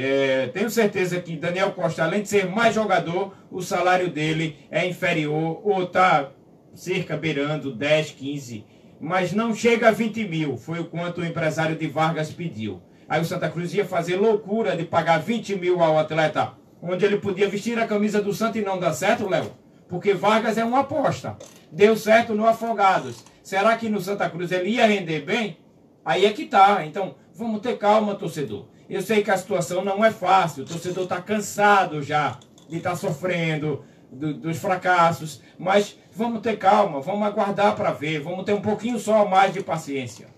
[0.00, 4.86] É, tenho certeza que Daniel Costa, além de ser mais jogador, o salário dele é
[4.86, 6.30] inferior ou está
[6.72, 8.64] cerca beirando 10, 15,
[9.00, 10.56] mas não chega a 20 mil.
[10.56, 12.80] Foi o quanto o empresário de Vargas pediu.
[13.08, 17.16] Aí o Santa Cruz ia fazer loucura de pagar 20 mil ao atleta, onde ele
[17.16, 19.50] podia vestir a camisa do Santa e não dá certo, Léo?
[19.88, 21.36] Porque Vargas é uma aposta.
[21.72, 23.24] Deu certo no Afogados.
[23.42, 25.58] Será que no Santa Cruz ele ia render bem?
[26.04, 26.86] Aí é que tá.
[26.86, 28.77] Então, vamos ter calma, torcedor.
[28.88, 30.64] Eu sei que a situação não é fácil.
[30.64, 35.42] O torcedor está cansado já de estar tá sofrendo do, dos fracassos.
[35.58, 38.20] Mas vamos ter calma, vamos aguardar para ver.
[38.20, 40.28] Vamos ter um pouquinho só mais de paciência.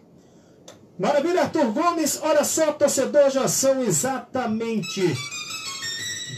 [0.98, 2.20] Maravilha, Arthur Gomes.
[2.22, 5.00] Olha só, torcedor, já são exatamente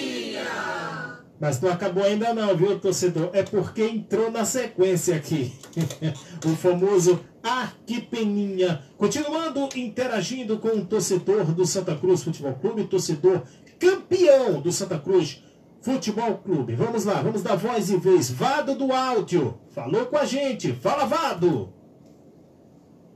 [1.39, 3.31] Mas não acabou ainda não, viu, torcedor?
[3.33, 5.53] É porque entrou na sequência aqui.
[6.45, 8.83] o famoso Arquipeninha.
[8.97, 13.43] Continuando interagindo com o torcedor do Santa Cruz Futebol Clube, torcedor
[13.79, 15.43] campeão do Santa Cruz
[15.81, 16.75] Futebol Clube.
[16.75, 18.31] Vamos lá, vamos dar voz e vez.
[18.31, 19.61] Vado do áudio.
[19.71, 20.73] Falou com a gente.
[20.73, 21.73] Fala, Vado.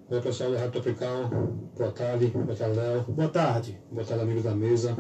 [0.09, 1.29] Oi, pessoal da Rádio Tropical.
[1.77, 2.27] Boa tarde.
[2.27, 3.03] Boa tarde, Léo.
[3.09, 3.81] Boa tarde.
[3.91, 4.97] Boa tarde, amigos da mesa.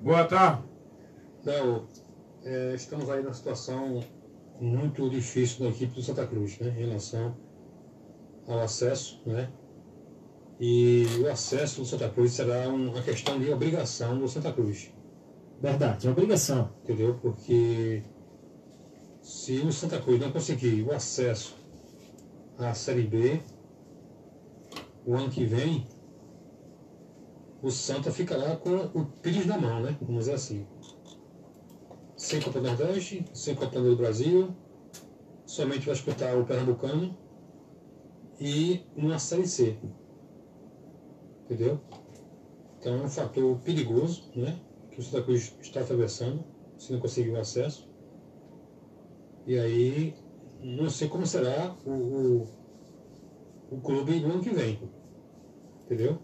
[0.00, 0.62] Boa tarde.
[1.44, 1.86] Léo,
[2.46, 4.00] é, estamos aí numa situação
[4.60, 7.36] muito difícil da equipe do Santa Cruz, né, em relação
[8.46, 9.50] ao acesso, né?
[10.58, 14.90] E o acesso do Santa Cruz será uma questão de obrigação do Santa Cruz.
[15.60, 16.70] Verdade, é obrigação.
[16.82, 17.18] Entendeu?
[17.20, 18.02] Porque
[19.20, 21.56] se o Santa Cruz não conseguir o acesso
[22.56, 23.40] à Série B,
[25.04, 25.86] o ano que vem,
[27.60, 29.94] o Santa ficará com o pires na mão, né?
[30.00, 30.66] Vamos dizer assim
[32.26, 34.52] sem Copa do Nordeste, sem Copa do Brasil,
[35.46, 37.16] somente vai disputar o Pernambucano
[38.40, 39.78] e uma Série C.
[41.44, 41.80] Entendeu?
[42.80, 44.58] Então é um fator perigoso, né?
[44.90, 46.42] Que o Santa Cruz está atravessando,
[46.76, 47.88] se não conseguir o acesso.
[49.46, 50.12] E aí,
[50.60, 52.48] não sei como será o, o,
[53.70, 54.80] o clube no ano que vem.
[55.84, 56.18] Entendeu?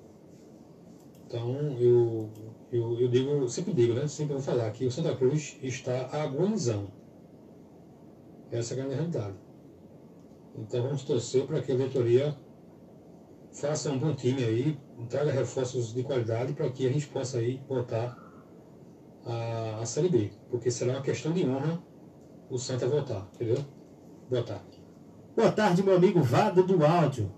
[1.26, 2.28] Então, eu
[2.73, 4.09] eu, eu digo, eu sempre digo, né?
[4.09, 6.91] Sempre vou falar que o Santa Cruz está agonizando.
[8.51, 9.37] Essa é a grande realidade.
[10.57, 12.35] Então vamos torcer para que a diretoria
[13.53, 17.62] faça um bom time aí, traga reforços de qualidade para que a gente possa aí
[17.68, 18.16] voltar
[19.27, 20.31] a, a Série B.
[20.51, 21.83] Porque será uma questão de honra
[22.49, 23.62] o Santa voltar, entendeu?
[24.31, 24.83] Boa tarde.
[25.37, 27.31] Boa tarde, meu amigo Vado do Áudio.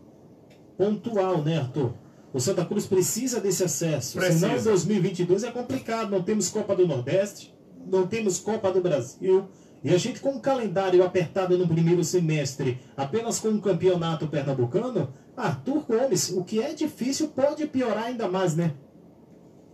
[0.76, 1.92] Pontual, né, Arthur?
[2.34, 4.18] O Santa Cruz precisa desse acesso.
[4.18, 4.48] Precisa.
[4.48, 6.10] Senão 2022 é complicado.
[6.10, 7.54] Não temos Copa do Nordeste,
[7.86, 9.48] não temos Copa do Brasil.
[9.84, 15.14] E a gente com um calendário apertado no primeiro semestre, apenas com um campeonato pernambucano,
[15.36, 18.74] Arthur Gomes, o que é difícil pode piorar ainda mais, né?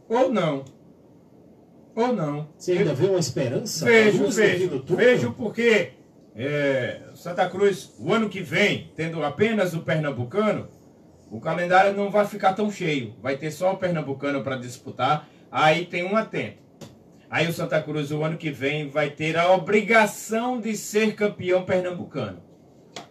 [0.06, 0.64] Ou não.
[1.94, 2.48] Ou não.
[2.58, 2.96] Você ainda Eu...
[2.96, 3.86] vê uma esperança?
[3.86, 4.84] Vejo, vejo.
[4.86, 5.92] Vejo porque
[6.36, 10.68] é, Santa Cruz, o ano que vem, tendo apenas o pernambucano,
[11.30, 13.14] o calendário não vai ficar tão cheio.
[13.22, 15.28] Vai ter só o Pernambucano para disputar.
[15.50, 16.58] Aí tem um atento.
[17.30, 21.64] Aí o Santa Cruz, o ano que vem, vai ter a obrigação de ser campeão
[21.64, 22.42] pernambucano.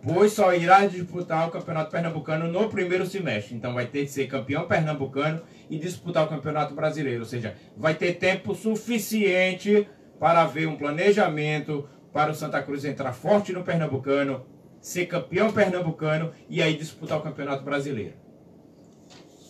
[0.04, 3.56] Pois só irá disputar o Campeonato Pernambucano no primeiro semestre.
[3.56, 7.22] Então vai ter que ser campeão pernambucano e disputar o Campeonato Brasileiro.
[7.22, 9.88] Ou seja, vai ter tempo suficiente
[10.20, 14.46] para haver um planejamento para o Santa Cruz entrar forte no Pernambucano,
[14.82, 18.14] ser campeão pernambucano e aí disputar o Campeonato Brasileiro.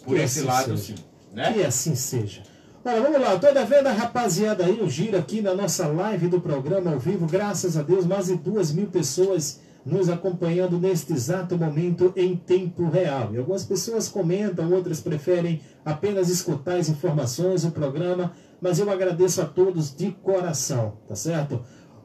[0.03, 0.97] Por Que esse assim lado, seja.
[0.97, 1.03] sim.
[1.33, 1.53] Né?
[1.53, 2.43] Que assim seja.
[2.83, 6.39] Olha, vamos lá, tô devendo a rapaziada aí um giro aqui na nossa live do
[6.39, 7.27] programa ao vivo.
[7.27, 12.89] Graças a Deus, mais de duas mil pessoas nos acompanhando neste exato momento em tempo
[12.89, 13.29] real.
[13.33, 19.41] E algumas pessoas comentam, outras preferem apenas escutar as informações do programa, mas eu agradeço
[19.41, 21.61] a todos de coração, tá certo?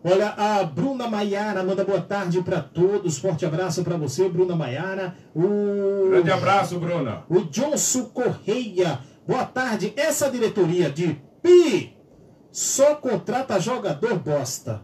[0.07, 3.17] Olha, a Bruna Maiara manda boa tarde para todos.
[3.17, 5.17] Forte abraço para você, Bruna Maiara.
[5.35, 6.11] O...
[6.11, 7.25] Grande abraço, Bruna.
[7.27, 8.99] O Johnson Correia.
[9.27, 9.95] Boa tarde.
[9.97, 11.97] Essa diretoria de PI
[12.53, 14.83] só contrata jogador bosta.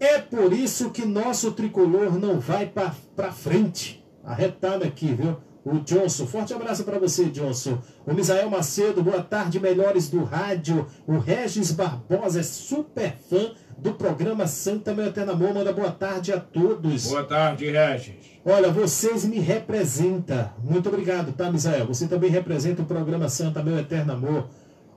[0.00, 4.02] É por isso que nosso tricolor não vai para frente.
[4.24, 5.36] Arretado aqui, viu?
[5.66, 6.26] O Johnson.
[6.26, 7.78] Forte abraço para você, Johnson.
[8.06, 9.02] O Misael Macedo.
[9.02, 10.86] Boa tarde, melhores do rádio.
[11.06, 15.54] O Regis Barbosa é super fã do programa Santa Meu Eterno Amor.
[15.54, 17.08] Manda boa tarde a todos.
[17.08, 18.14] Boa tarde, Regis.
[18.44, 20.50] Olha, vocês me representam.
[20.62, 21.86] Muito obrigado, tá, Misael?
[21.86, 24.48] Você também representa o programa Santa Meu Eterno Amor.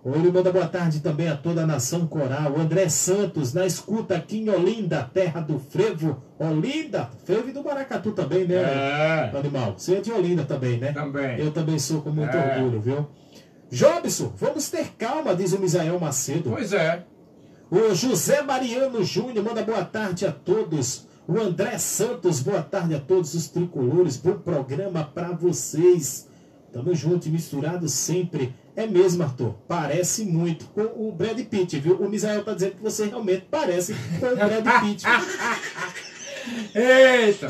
[0.06, 2.54] Ele manda boa tarde também a toda a nação coral.
[2.54, 6.24] O André Santos, na escuta aqui em Olinda, terra do frevo.
[6.40, 8.56] Olinda, frevo e do Maracatu também, né?
[8.56, 9.32] É.
[9.38, 9.74] Animal.
[9.78, 10.94] Você é de Olinda também, né?
[10.94, 11.38] Também.
[11.40, 12.56] Eu também sou com muito É.
[12.58, 13.08] orgulho, viu?
[13.70, 16.52] Jobson, vamos ter calma, diz o Misael Macedo.
[16.52, 17.04] Pois é.
[17.70, 21.06] O José Mariano Júnior manda boa tarde a todos.
[21.28, 24.16] O André Santos, boa tarde a todos os tricolores.
[24.16, 26.30] Bom programa para vocês.
[26.72, 28.56] Tamo junto e misturado sempre.
[28.74, 29.54] É mesmo, Arthur.
[29.68, 31.98] Parece muito com o Brad Pitt, viu?
[31.98, 35.04] O Misael tá dizendo que você realmente parece com o Brad Pitt.
[36.74, 37.48] Eita!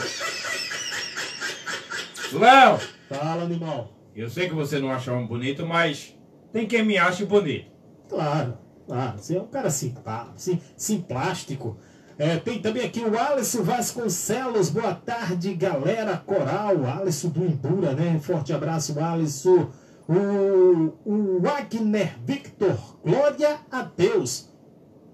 [2.34, 2.80] Léo!
[3.07, 3.93] Fala, animal.
[4.15, 6.18] Eu sei que você não acha homem bonito, mas
[6.51, 7.70] tem quem me ache bonito.
[8.09, 8.57] Claro,
[8.88, 9.17] claro.
[9.17, 11.77] Você é um cara simpático, sim, simplástico.
[12.19, 14.71] É, tem também aqui o Alisson Vasconcelos.
[14.71, 16.83] Boa tarde, galera coral.
[16.85, 18.19] Alisson do Imbura, né?
[18.19, 19.69] Forte abraço, Alisson.
[20.09, 22.75] O, o Wagner Victor.
[23.05, 24.49] Glória a Deus.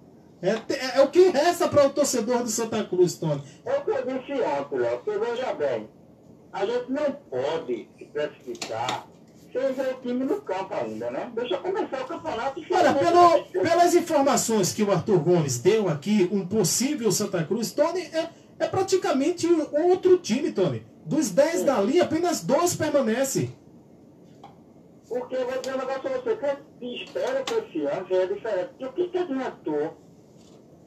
[0.43, 3.43] É, é- é o que resta para o torcedor do Santa Cruz, Tony.
[3.65, 5.03] É o que eu disse ontem, Léo.
[5.05, 5.89] Você veja bem.
[6.53, 9.07] A gente não pode se precipitar
[9.59, 11.31] ver o time no campo ainda, né?
[11.35, 12.61] Deixa começar o campeonato.
[12.61, 17.73] e Olha, pelo, pelas informações que o Arthur Gomes deu aqui, um possível Santa Cruz,
[17.73, 20.87] Tony, é, é praticamente outro time, Tony.
[21.05, 23.55] Dos 10 dali, apenas dois permanecem.
[25.09, 28.27] Porque eu vou dizer um negócio pra você, que espera para esse ano já é
[28.27, 28.69] diferente.
[28.79, 29.97] Porque o que, que adiantou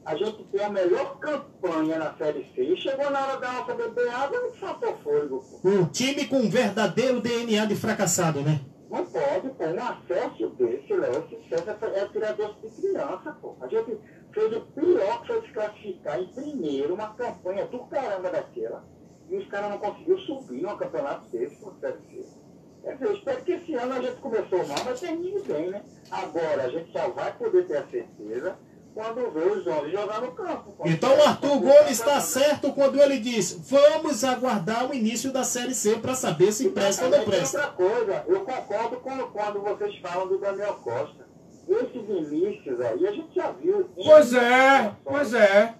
[0.04, 3.74] a gente ter a melhor campanha na Série C e chegou na hora da nossa
[3.74, 5.68] beber água e faltou fôlego, pô.
[5.68, 8.60] Um time com um verdadeiro DNA de fracassado, né?
[8.90, 13.56] Não pode, pô, um acesso desse, Léo, esse acesso é, é tirador de criança, pô.
[13.60, 13.98] A gente
[14.32, 18.84] fez o pior que foi se classificar em primeiro, uma campanha do caramba daquela,
[19.30, 22.44] e os caras não conseguiram subir num campeonato desse, por Série C.
[22.82, 25.82] Quer dizer, eu espero que esse ano a gente começou mal, mas termine bem, né?
[26.10, 28.58] Agora, a gente só vai poder ter a certeza
[28.94, 30.76] quando vê os homens jogar no campo.
[30.84, 35.74] Então o Arthur Gomes está certo quando ele diz: vamos aguardar o início da Série
[35.74, 37.58] C para saber se presta ou não presta.
[37.58, 41.24] Outra coisa, eu concordo com quando vocês falam do Daniel Costa.
[41.68, 43.90] Esses inícios aí, a gente já viu.
[43.96, 45.74] Pois é, pois é.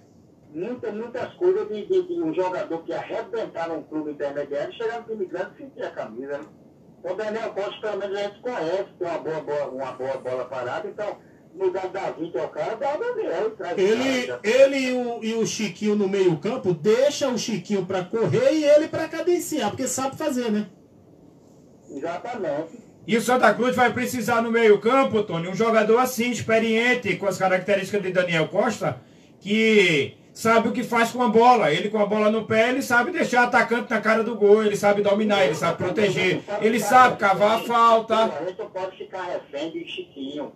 [0.51, 5.07] Muitas, muitas coisas de, de, de um jogador que arrebentar num clube intermediário chegar no
[5.07, 6.37] time grande e sentir a camisa.
[6.37, 6.45] Né?
[7.03, 10.45] O Daniel Costa, pelo menos, a gente conhece, tem uma boa, boa, uma boa bola
[10.45, 11.17] parada, então,
[11.55, 15.23] no lugar da Davi, é o dá o Daniel traz o Ele, ele e, o,
[15.23, 19.87] e o Chiquinho no meio-campo, deixa o Chiquinho para correr e ele para cadenciar, porque
[19.87, 20.67] sabe fazer, né?
[21.89, 22.83] Exatamente.
[23.07, 27.37] E o Santa Cruz vai precisar no meio-campo, Tony, um jogador assim, experiente, com as
[27.37, 28.99] características de Daniel Costa,
[29.39, 31.71] que sabe o que faz com a bola.
[31.71, 34.75] Ele com a bola no pé, ele sabe deixar atacante na cara do gol, ele
[34.75, 38.15] sabe dominar, ele sabe proteger, ele sabe cavar a falta.
[38.25, 40.51] A gente pode ficar refém de Chiquinho.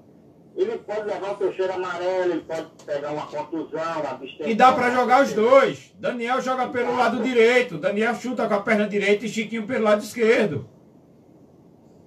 [0.60, 4.48] Ele pode levar um terceiro amarelo, ele pode pegar uma contusão, uma abstenção.
[4.50, 5.94] E dá pra jogar os dois.
[5.98, 10.04] Daniel joga pelo lado direito, Daniel chuta com a perna direita e Chiquinho pelo lado
[10.04, 10.68] esquerdo.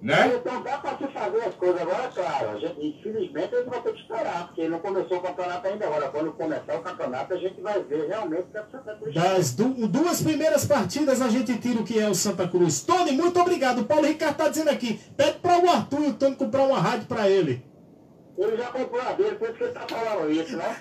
[0.03, 0.33] Né?
[0.35, 2.49] Então dá para se fazer as coisas agora, claro.
[2.49, 5.85] A gente, infelizmente a gente vai ter que esperar, porque não começou o campeonato ainda.
[5.87, 9.15] Agora, quando começar o campeonato, a gente vai ver realmente que é Santa Cruz.
[9.15, 12.81] Das du- duas primeiras partidas a gente tira o que é o Santa Cruz.
[12.83, 13.79] Tony, muito obrigado.
[13.79, 14.99] O Paulo Ricardo tá dizendo aqui.
[15.15, 17.65] Pede para o Arthur e o Tony comprar uma rádio para ele.
[18.37, 20.75] Ele já comprou a dele, por isso que ele tá falando isso, né?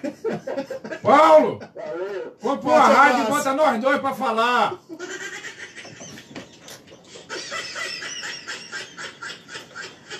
[1.02, 2.36] Paulo, Valeu.
[2.40, 4.78] compra uma Forte rádio e bota nós dois pra falar.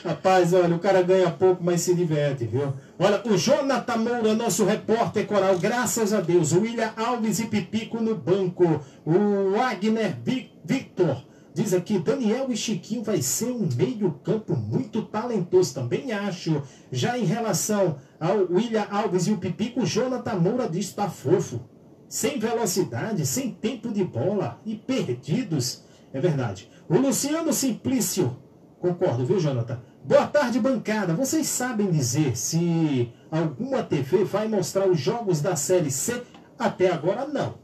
[0.05, 2.72] Rapaz, olha, o cara ganha pouco, mas se diverte, viu?
[2.99, 6.53] Olha, o Jonathan Moura, nosso repórter coral, graças a Deus.
[6.53, 8.80] O William Alves e Pipico no banco.
[9.07, 11.22] O Wagner Vi- Victor
[11.55, 16.63] diz aqui, Daniel e Chiquinho vai ser um meio-campo muito talentoso, também acho.
[16.91, 21.61] Já em relação ao William Alves e o Pipico, o Jonathan Moura diz tá fofo.
[22.09, 25.85] Sem velocidade, sem tempo de bola e perdidos.
[26.13, 26.71] É verdade.
[26.89, 28.37] O Luciano Simplício
[28.83, 29.81] Concordo, viu, Jonathan?
[30.05, 31.15] Boa tarde, bancada.
[31.15, 36.21] Vocês sabem dizer se alguma TV vai mostrar os jogos da Série C?
[36.59, 37.62] Até agora, não.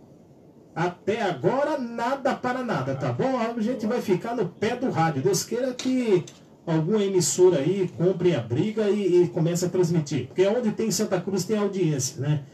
[0.78, 3.36] Até agora, nada para nada, tá bom?
[3.36, 5.22] A gente vai ficar no pé do rádio.
[5.22, 6.24] Deus queira que
[6.64, 10.28] alguma emissora aí compre a briga e, e comece a transmitir.
[10.28, 12.44] Porque onde tem Santa Cruz tem audiência, né?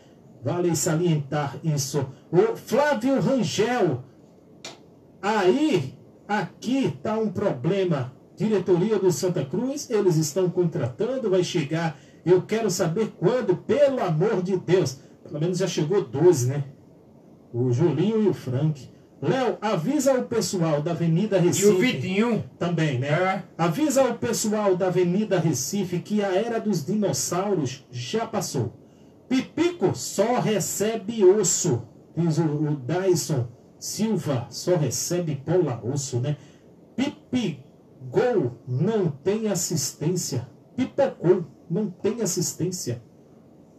[0.42, 2.06] Vale salientar isso.
[2.32, 4.02] O Flávio Rangel
[5.20, 5.94] Aí,
[6.26, 8.10] aqui está um problema.
[8.36, 11.94] Diretoria do Santa Cruz, eles estão contratando, vai chegar.
[12.24, 14.98] Eu quero saber quando, pelo amor de Deus.
[15.22, 16.64] Pelo menos já chegou 12, né?
[17.54, 18.90] O Julinho e o Frank.
[19.22, 21.68] Léo, avisa o pessoal da Avenida Recife.
[21.68, 22.44] E o Vitinho.
[22.58, 23.08] Também, né?
[23.08, 23.42] É.
[23.56, 28.72] Avisa o pessoal da Avenida Recife que a era dos dinossauros já passou.
[29.28, 31.82] Pipico só recebe osso,
[32.16, 33.46] diz o, o Dyson
[33.78, 36.36] Silva, só recebe bola osso, né?
[36.96, 40.48] Pipigol não tem assistência.
[40.74, 43.00] Pipocou, não tem assistência.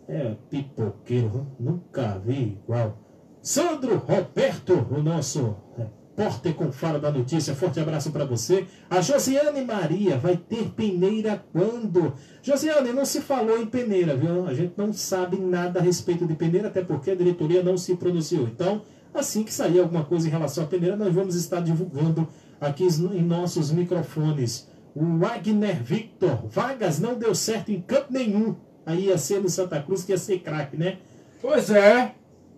[0.07, 3.04] É pipoqueiro, nunca vi igual.
[3.45, 7.53] Sandro Roberto, o nosso repórter com fala da notícia.
[7.53, 8.65] Forte abraço para você.
[8.89, 12.15] A Josiane Maria vai ter peneira quando?
[12.41, 14.47] Josiane, não se falou em peneira, viu?
[14.47, 17.95] A gente não sabe nada a respeito de peneira, até porque a diretoria não se
[17.95, 18.47] pronunciou.
[18.47, 18.81] Então,
[19.13, 22.27] assim que sair alguma coisa em relação à peneira, nós vamos estar divulgando
[22.59, 24.67] aqui em nossos microfones.
[24.95, 28.55] O Wagner Victor, Vagas não deu certo em campo nenhum.
[28.83, 30.97] Aí ia ser no Santa Cruz que ia ser craque, né?
[31.39, 32.15] Pois é,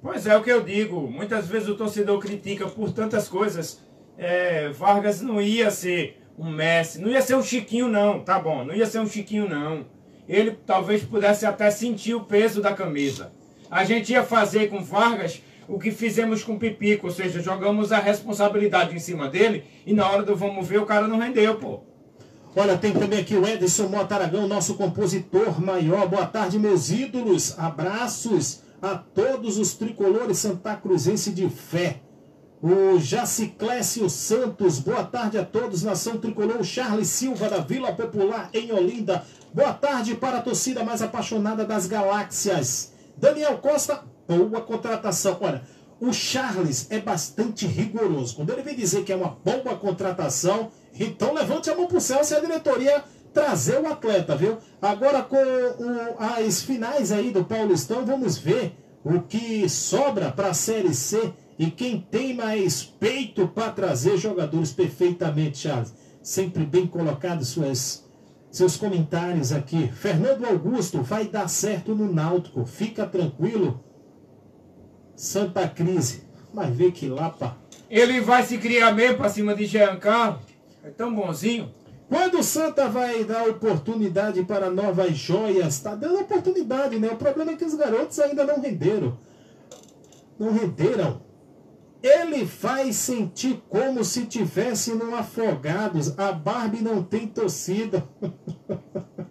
[0.08, 1.02] pois é o que eu digo.
[1.12, 3.82] Muitas vezes o torcedor critica por tantas coisas.
[4.18, 8.64] É, Vargas não ia ser um Messi, não ia ser um Chiquinho não, tá bom,
[8.64, 9.86] não ia ser um Chiquinho não.
[10.26, 13.34] Ele talvez pudesse até sentir o peso da camisa.
[13.70, 18.00] A gente ia fazer com Vargas o que fizemos com Pipico, ou seja, jogamos a
[18.00, 21.82] responsabilidade em cima dele e na hora do vamos ver o cara não rendeu, pô.
[22.56, 26.08] Olha, tem também aqui o Edson Mota Aragão, nosso compositor maior.
[26.08, 27.60] Boa tarde, meus ídolos.
[27.60, 32.02] Abraços a todos os tricolores Santa Cruzense de fé.
[32.62, 36.58] O Jaciclésio Santos, boa tarde a todos, nação tricolor.
[36.58, 39.24] O Charles Silva, da Vila Popular, em Olinda.
[39.54, 42.94] Boa tarde para a torcida mais apaixonada das galáxias.
[43.16, 45.38] Daniel Costa, boa contratação.
[45.40, 45.64] Olha,
[46.00, 48.36] o Charles é bastante rigoroso.
[48.36, 52.24] Quando ele vem dizer que é uma boa contratação, então levante a mão pro céu
[52.24, 53.04] se a diretoria
[53.42, 54.58] trazer o atleta, viu?
[54.82, 58.74] Agora com o- as finais aí do Paulistão, vamos ver
[59.04, 64.72] o que sobra para a Série C e quem tem mais peito para trazer jogadores
[64.72, 65.94] perfeitamente, Charles.
[66.22, 68.04] Sempre bem colocado suas
[68.50, 69.88] seus comentários aqui.
[69.94, 72.66] Fernando Augusto, vai dar certo no Náutico.
[72.66, 73.84] Fica tranquilo.
[75.16, 76.24] Santa Crise.
[76.54, 77.56] Mas vê que lapa.
[77.90, 80.42] Ele vai se criar mesmo pra cima de Jean Carlos.
[80.84, 81.72] É tão bonzinho.
[82.10, 85.80] Quando o Santa vai dar oportunidade para novas joias?
[85.80, 87.10] Tá dando oportunidade, né?
[87.10, 89.18] O problema é que os garotos ainda não renderam.
[90.40, 91.22] Não renderam.
[92.02, 96.18] Ele faz sentir como se tivesse no Afogados.
[96.18, 98.08] A Barbie não tem torcida.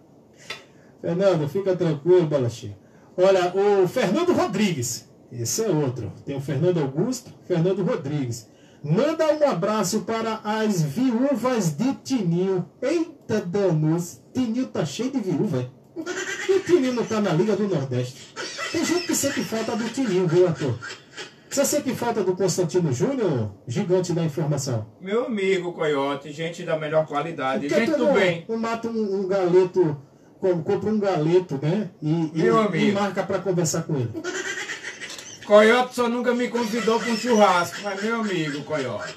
[1.01, 2.77] Fernando, fica tranquilo, Balachinha.
[3.17, 5.09] Olha, o Fernando Rodrigues.
[5.31, 6.11] Esse é outro.
[6.25, 8.47] Tem o Fernando Augusto, Fernando Rodrigues.
[8.83, 12.65] Manda um abraço para as viúvas de Tininho.
[12.81, 15.69] Eita danos, Tininho tá cheio de viúva.
[16.47, 18.33] E o Tininho não tá na Liga do Nordeste.
[18.71, 20.75] Tem gente que sente falta do Tininho, viu, Arthur?
[21.49, 24.85] Você sente falta do Constantino Júnior, gigante da informação?
[25.01, 28.45] Meu amigo Coyote, gente da melhor qualidade, Porque gente do bem.
[28.47, 29.97] não mata um, um galeto,
[30.39, 31.89] com- compra um galeto, né?
[32.01, 32.99] E, e, Meu e amigo.
[32.99, 34.11] marca pra conversar com ele.
[35.47, 39.15] Coyote só nunca me convidou para um churrasco, mas meu amigo Coyote.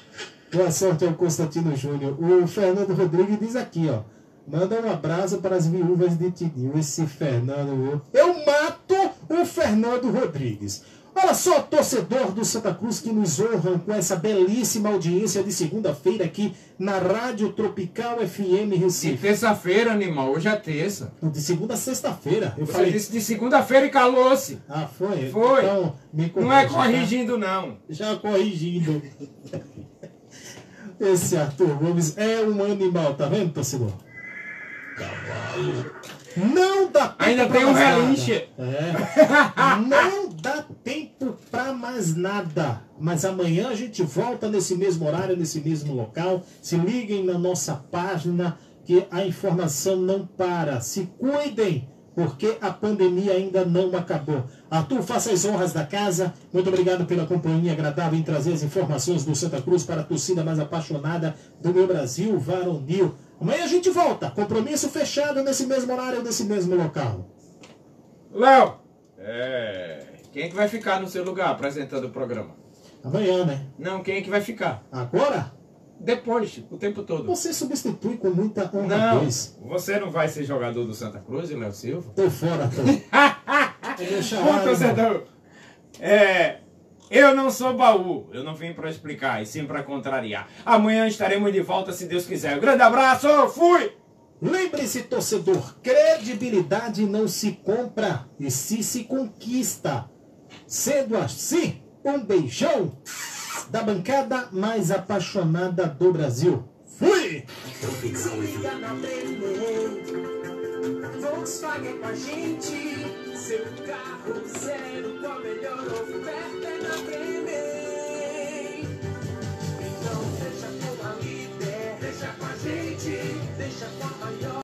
[0.52, 2.16] Boa sorte ao Constantino Júnior.
[2.22, 4.02] O Fernando Rodrigues diz aqui, ó.
[4.46, 6.78] Manda um abraço para as viúvas de Tidinho.
[6.78, 8.00] Esse Fernando?
[8.12, 10.84] Eu mato o Fernando Rodrigues.
[11.22, 16.24] Olha só, torcedor do Santa Cruz que nos honram com essa belíssima audiência de segunda-feira
[16.24, 19.18] aqui na Rádio Tropical FM De Recife.
[19.18, 21.12] terça-feira, animal, hoje é terça.
[21.22, 22.54] De segunda a sexta-feira.
[22.56, 22.92] Eu Você falei.
[22.92, 24.58] disse de segunda-feira e calou-se.
[24.68, 25.30] Ah, foi?
[25.30, 25.60] Foi.
[25.62, 27.76] Então, me Não é corrigindo, não.
[27.88, 29.02] Já corrigindo.
[30.98, 33.92] Esse Arthur Gomes é um animal, tá vendo, torcedor?
[36.36, 38.48] Não dá tempo Ainda tem um relinche.
[38.58, 38.92] É.
[39.88, 42.82] Não dá tempo pra mais nada.
[42.98, 46.42] Mas amanhã a gente volta nesse mesmo horário, nesse mesmo local.
[46.62, 50.80] Se liguem na nossa página que a informação não para.
[50.80, 54.44] Se cuidem, porque a pandemia ainda não acabou.
[54.70, 56.34] Arthur, faça as honras da casa.
[56.52, 60.44] Muito obrigado pela companhia agradável em trazer as informações do Santa Cruz para a torcida
[60.44, 63.14] mais apaixonada do meu Brasil, varonil.
[63.40, 64.30] Amanhã a gente volta.
[64.30, 67.26] Compromisso fechado nesse mesmo horário, nesse mesmo local.
[68.32, 68.74] Léo,
[69.18, 70.06] é...
[70.30, 72.54] quem é que vai ficar no seu lugar apresentando o programa?
[73.02, 73.66] Amanhã, né?
[73.78, 74.86] Não, quem é que vai ficar?
[74.92, 75.52] Agora?
[75.98, 77.26] Depois, o tempo todo.
[77.26, 79.56] Você substitui com muita Não, honradez.
[79.62, 82.10] você não vai ser jogador do Santa Cruz, Léo Silva?
[82.14, 82.82] Tô fora, tô.
[84.40, 85.24] Lá, torcedor,
[85.98, 86.59] é,
[87.10, 90.48] eu não sou baú, eu não vim para explicar, e sim para contrariar.
[90.64, 92.56] Amanhã estaremos de volta, se Deus quiser.
[92.56, 93.92] Um grande abraço, fui!
[94.40, 100.08] Lembre-se, torcedor, credibilidade não se compra e se se conquista.
[100.66, 102.96] Sendo assim, um beijão
[103.70, 106.64] da bancada mais apaixonada do Brasil.
[106.98, 107.44] Fui!
[108.14, 109.38] Se liga na Play,
[111.20, 113.09] Volkswagen com a gente.
[113.50, 117.39] Seu carro zero com a melhor oferta é na frente.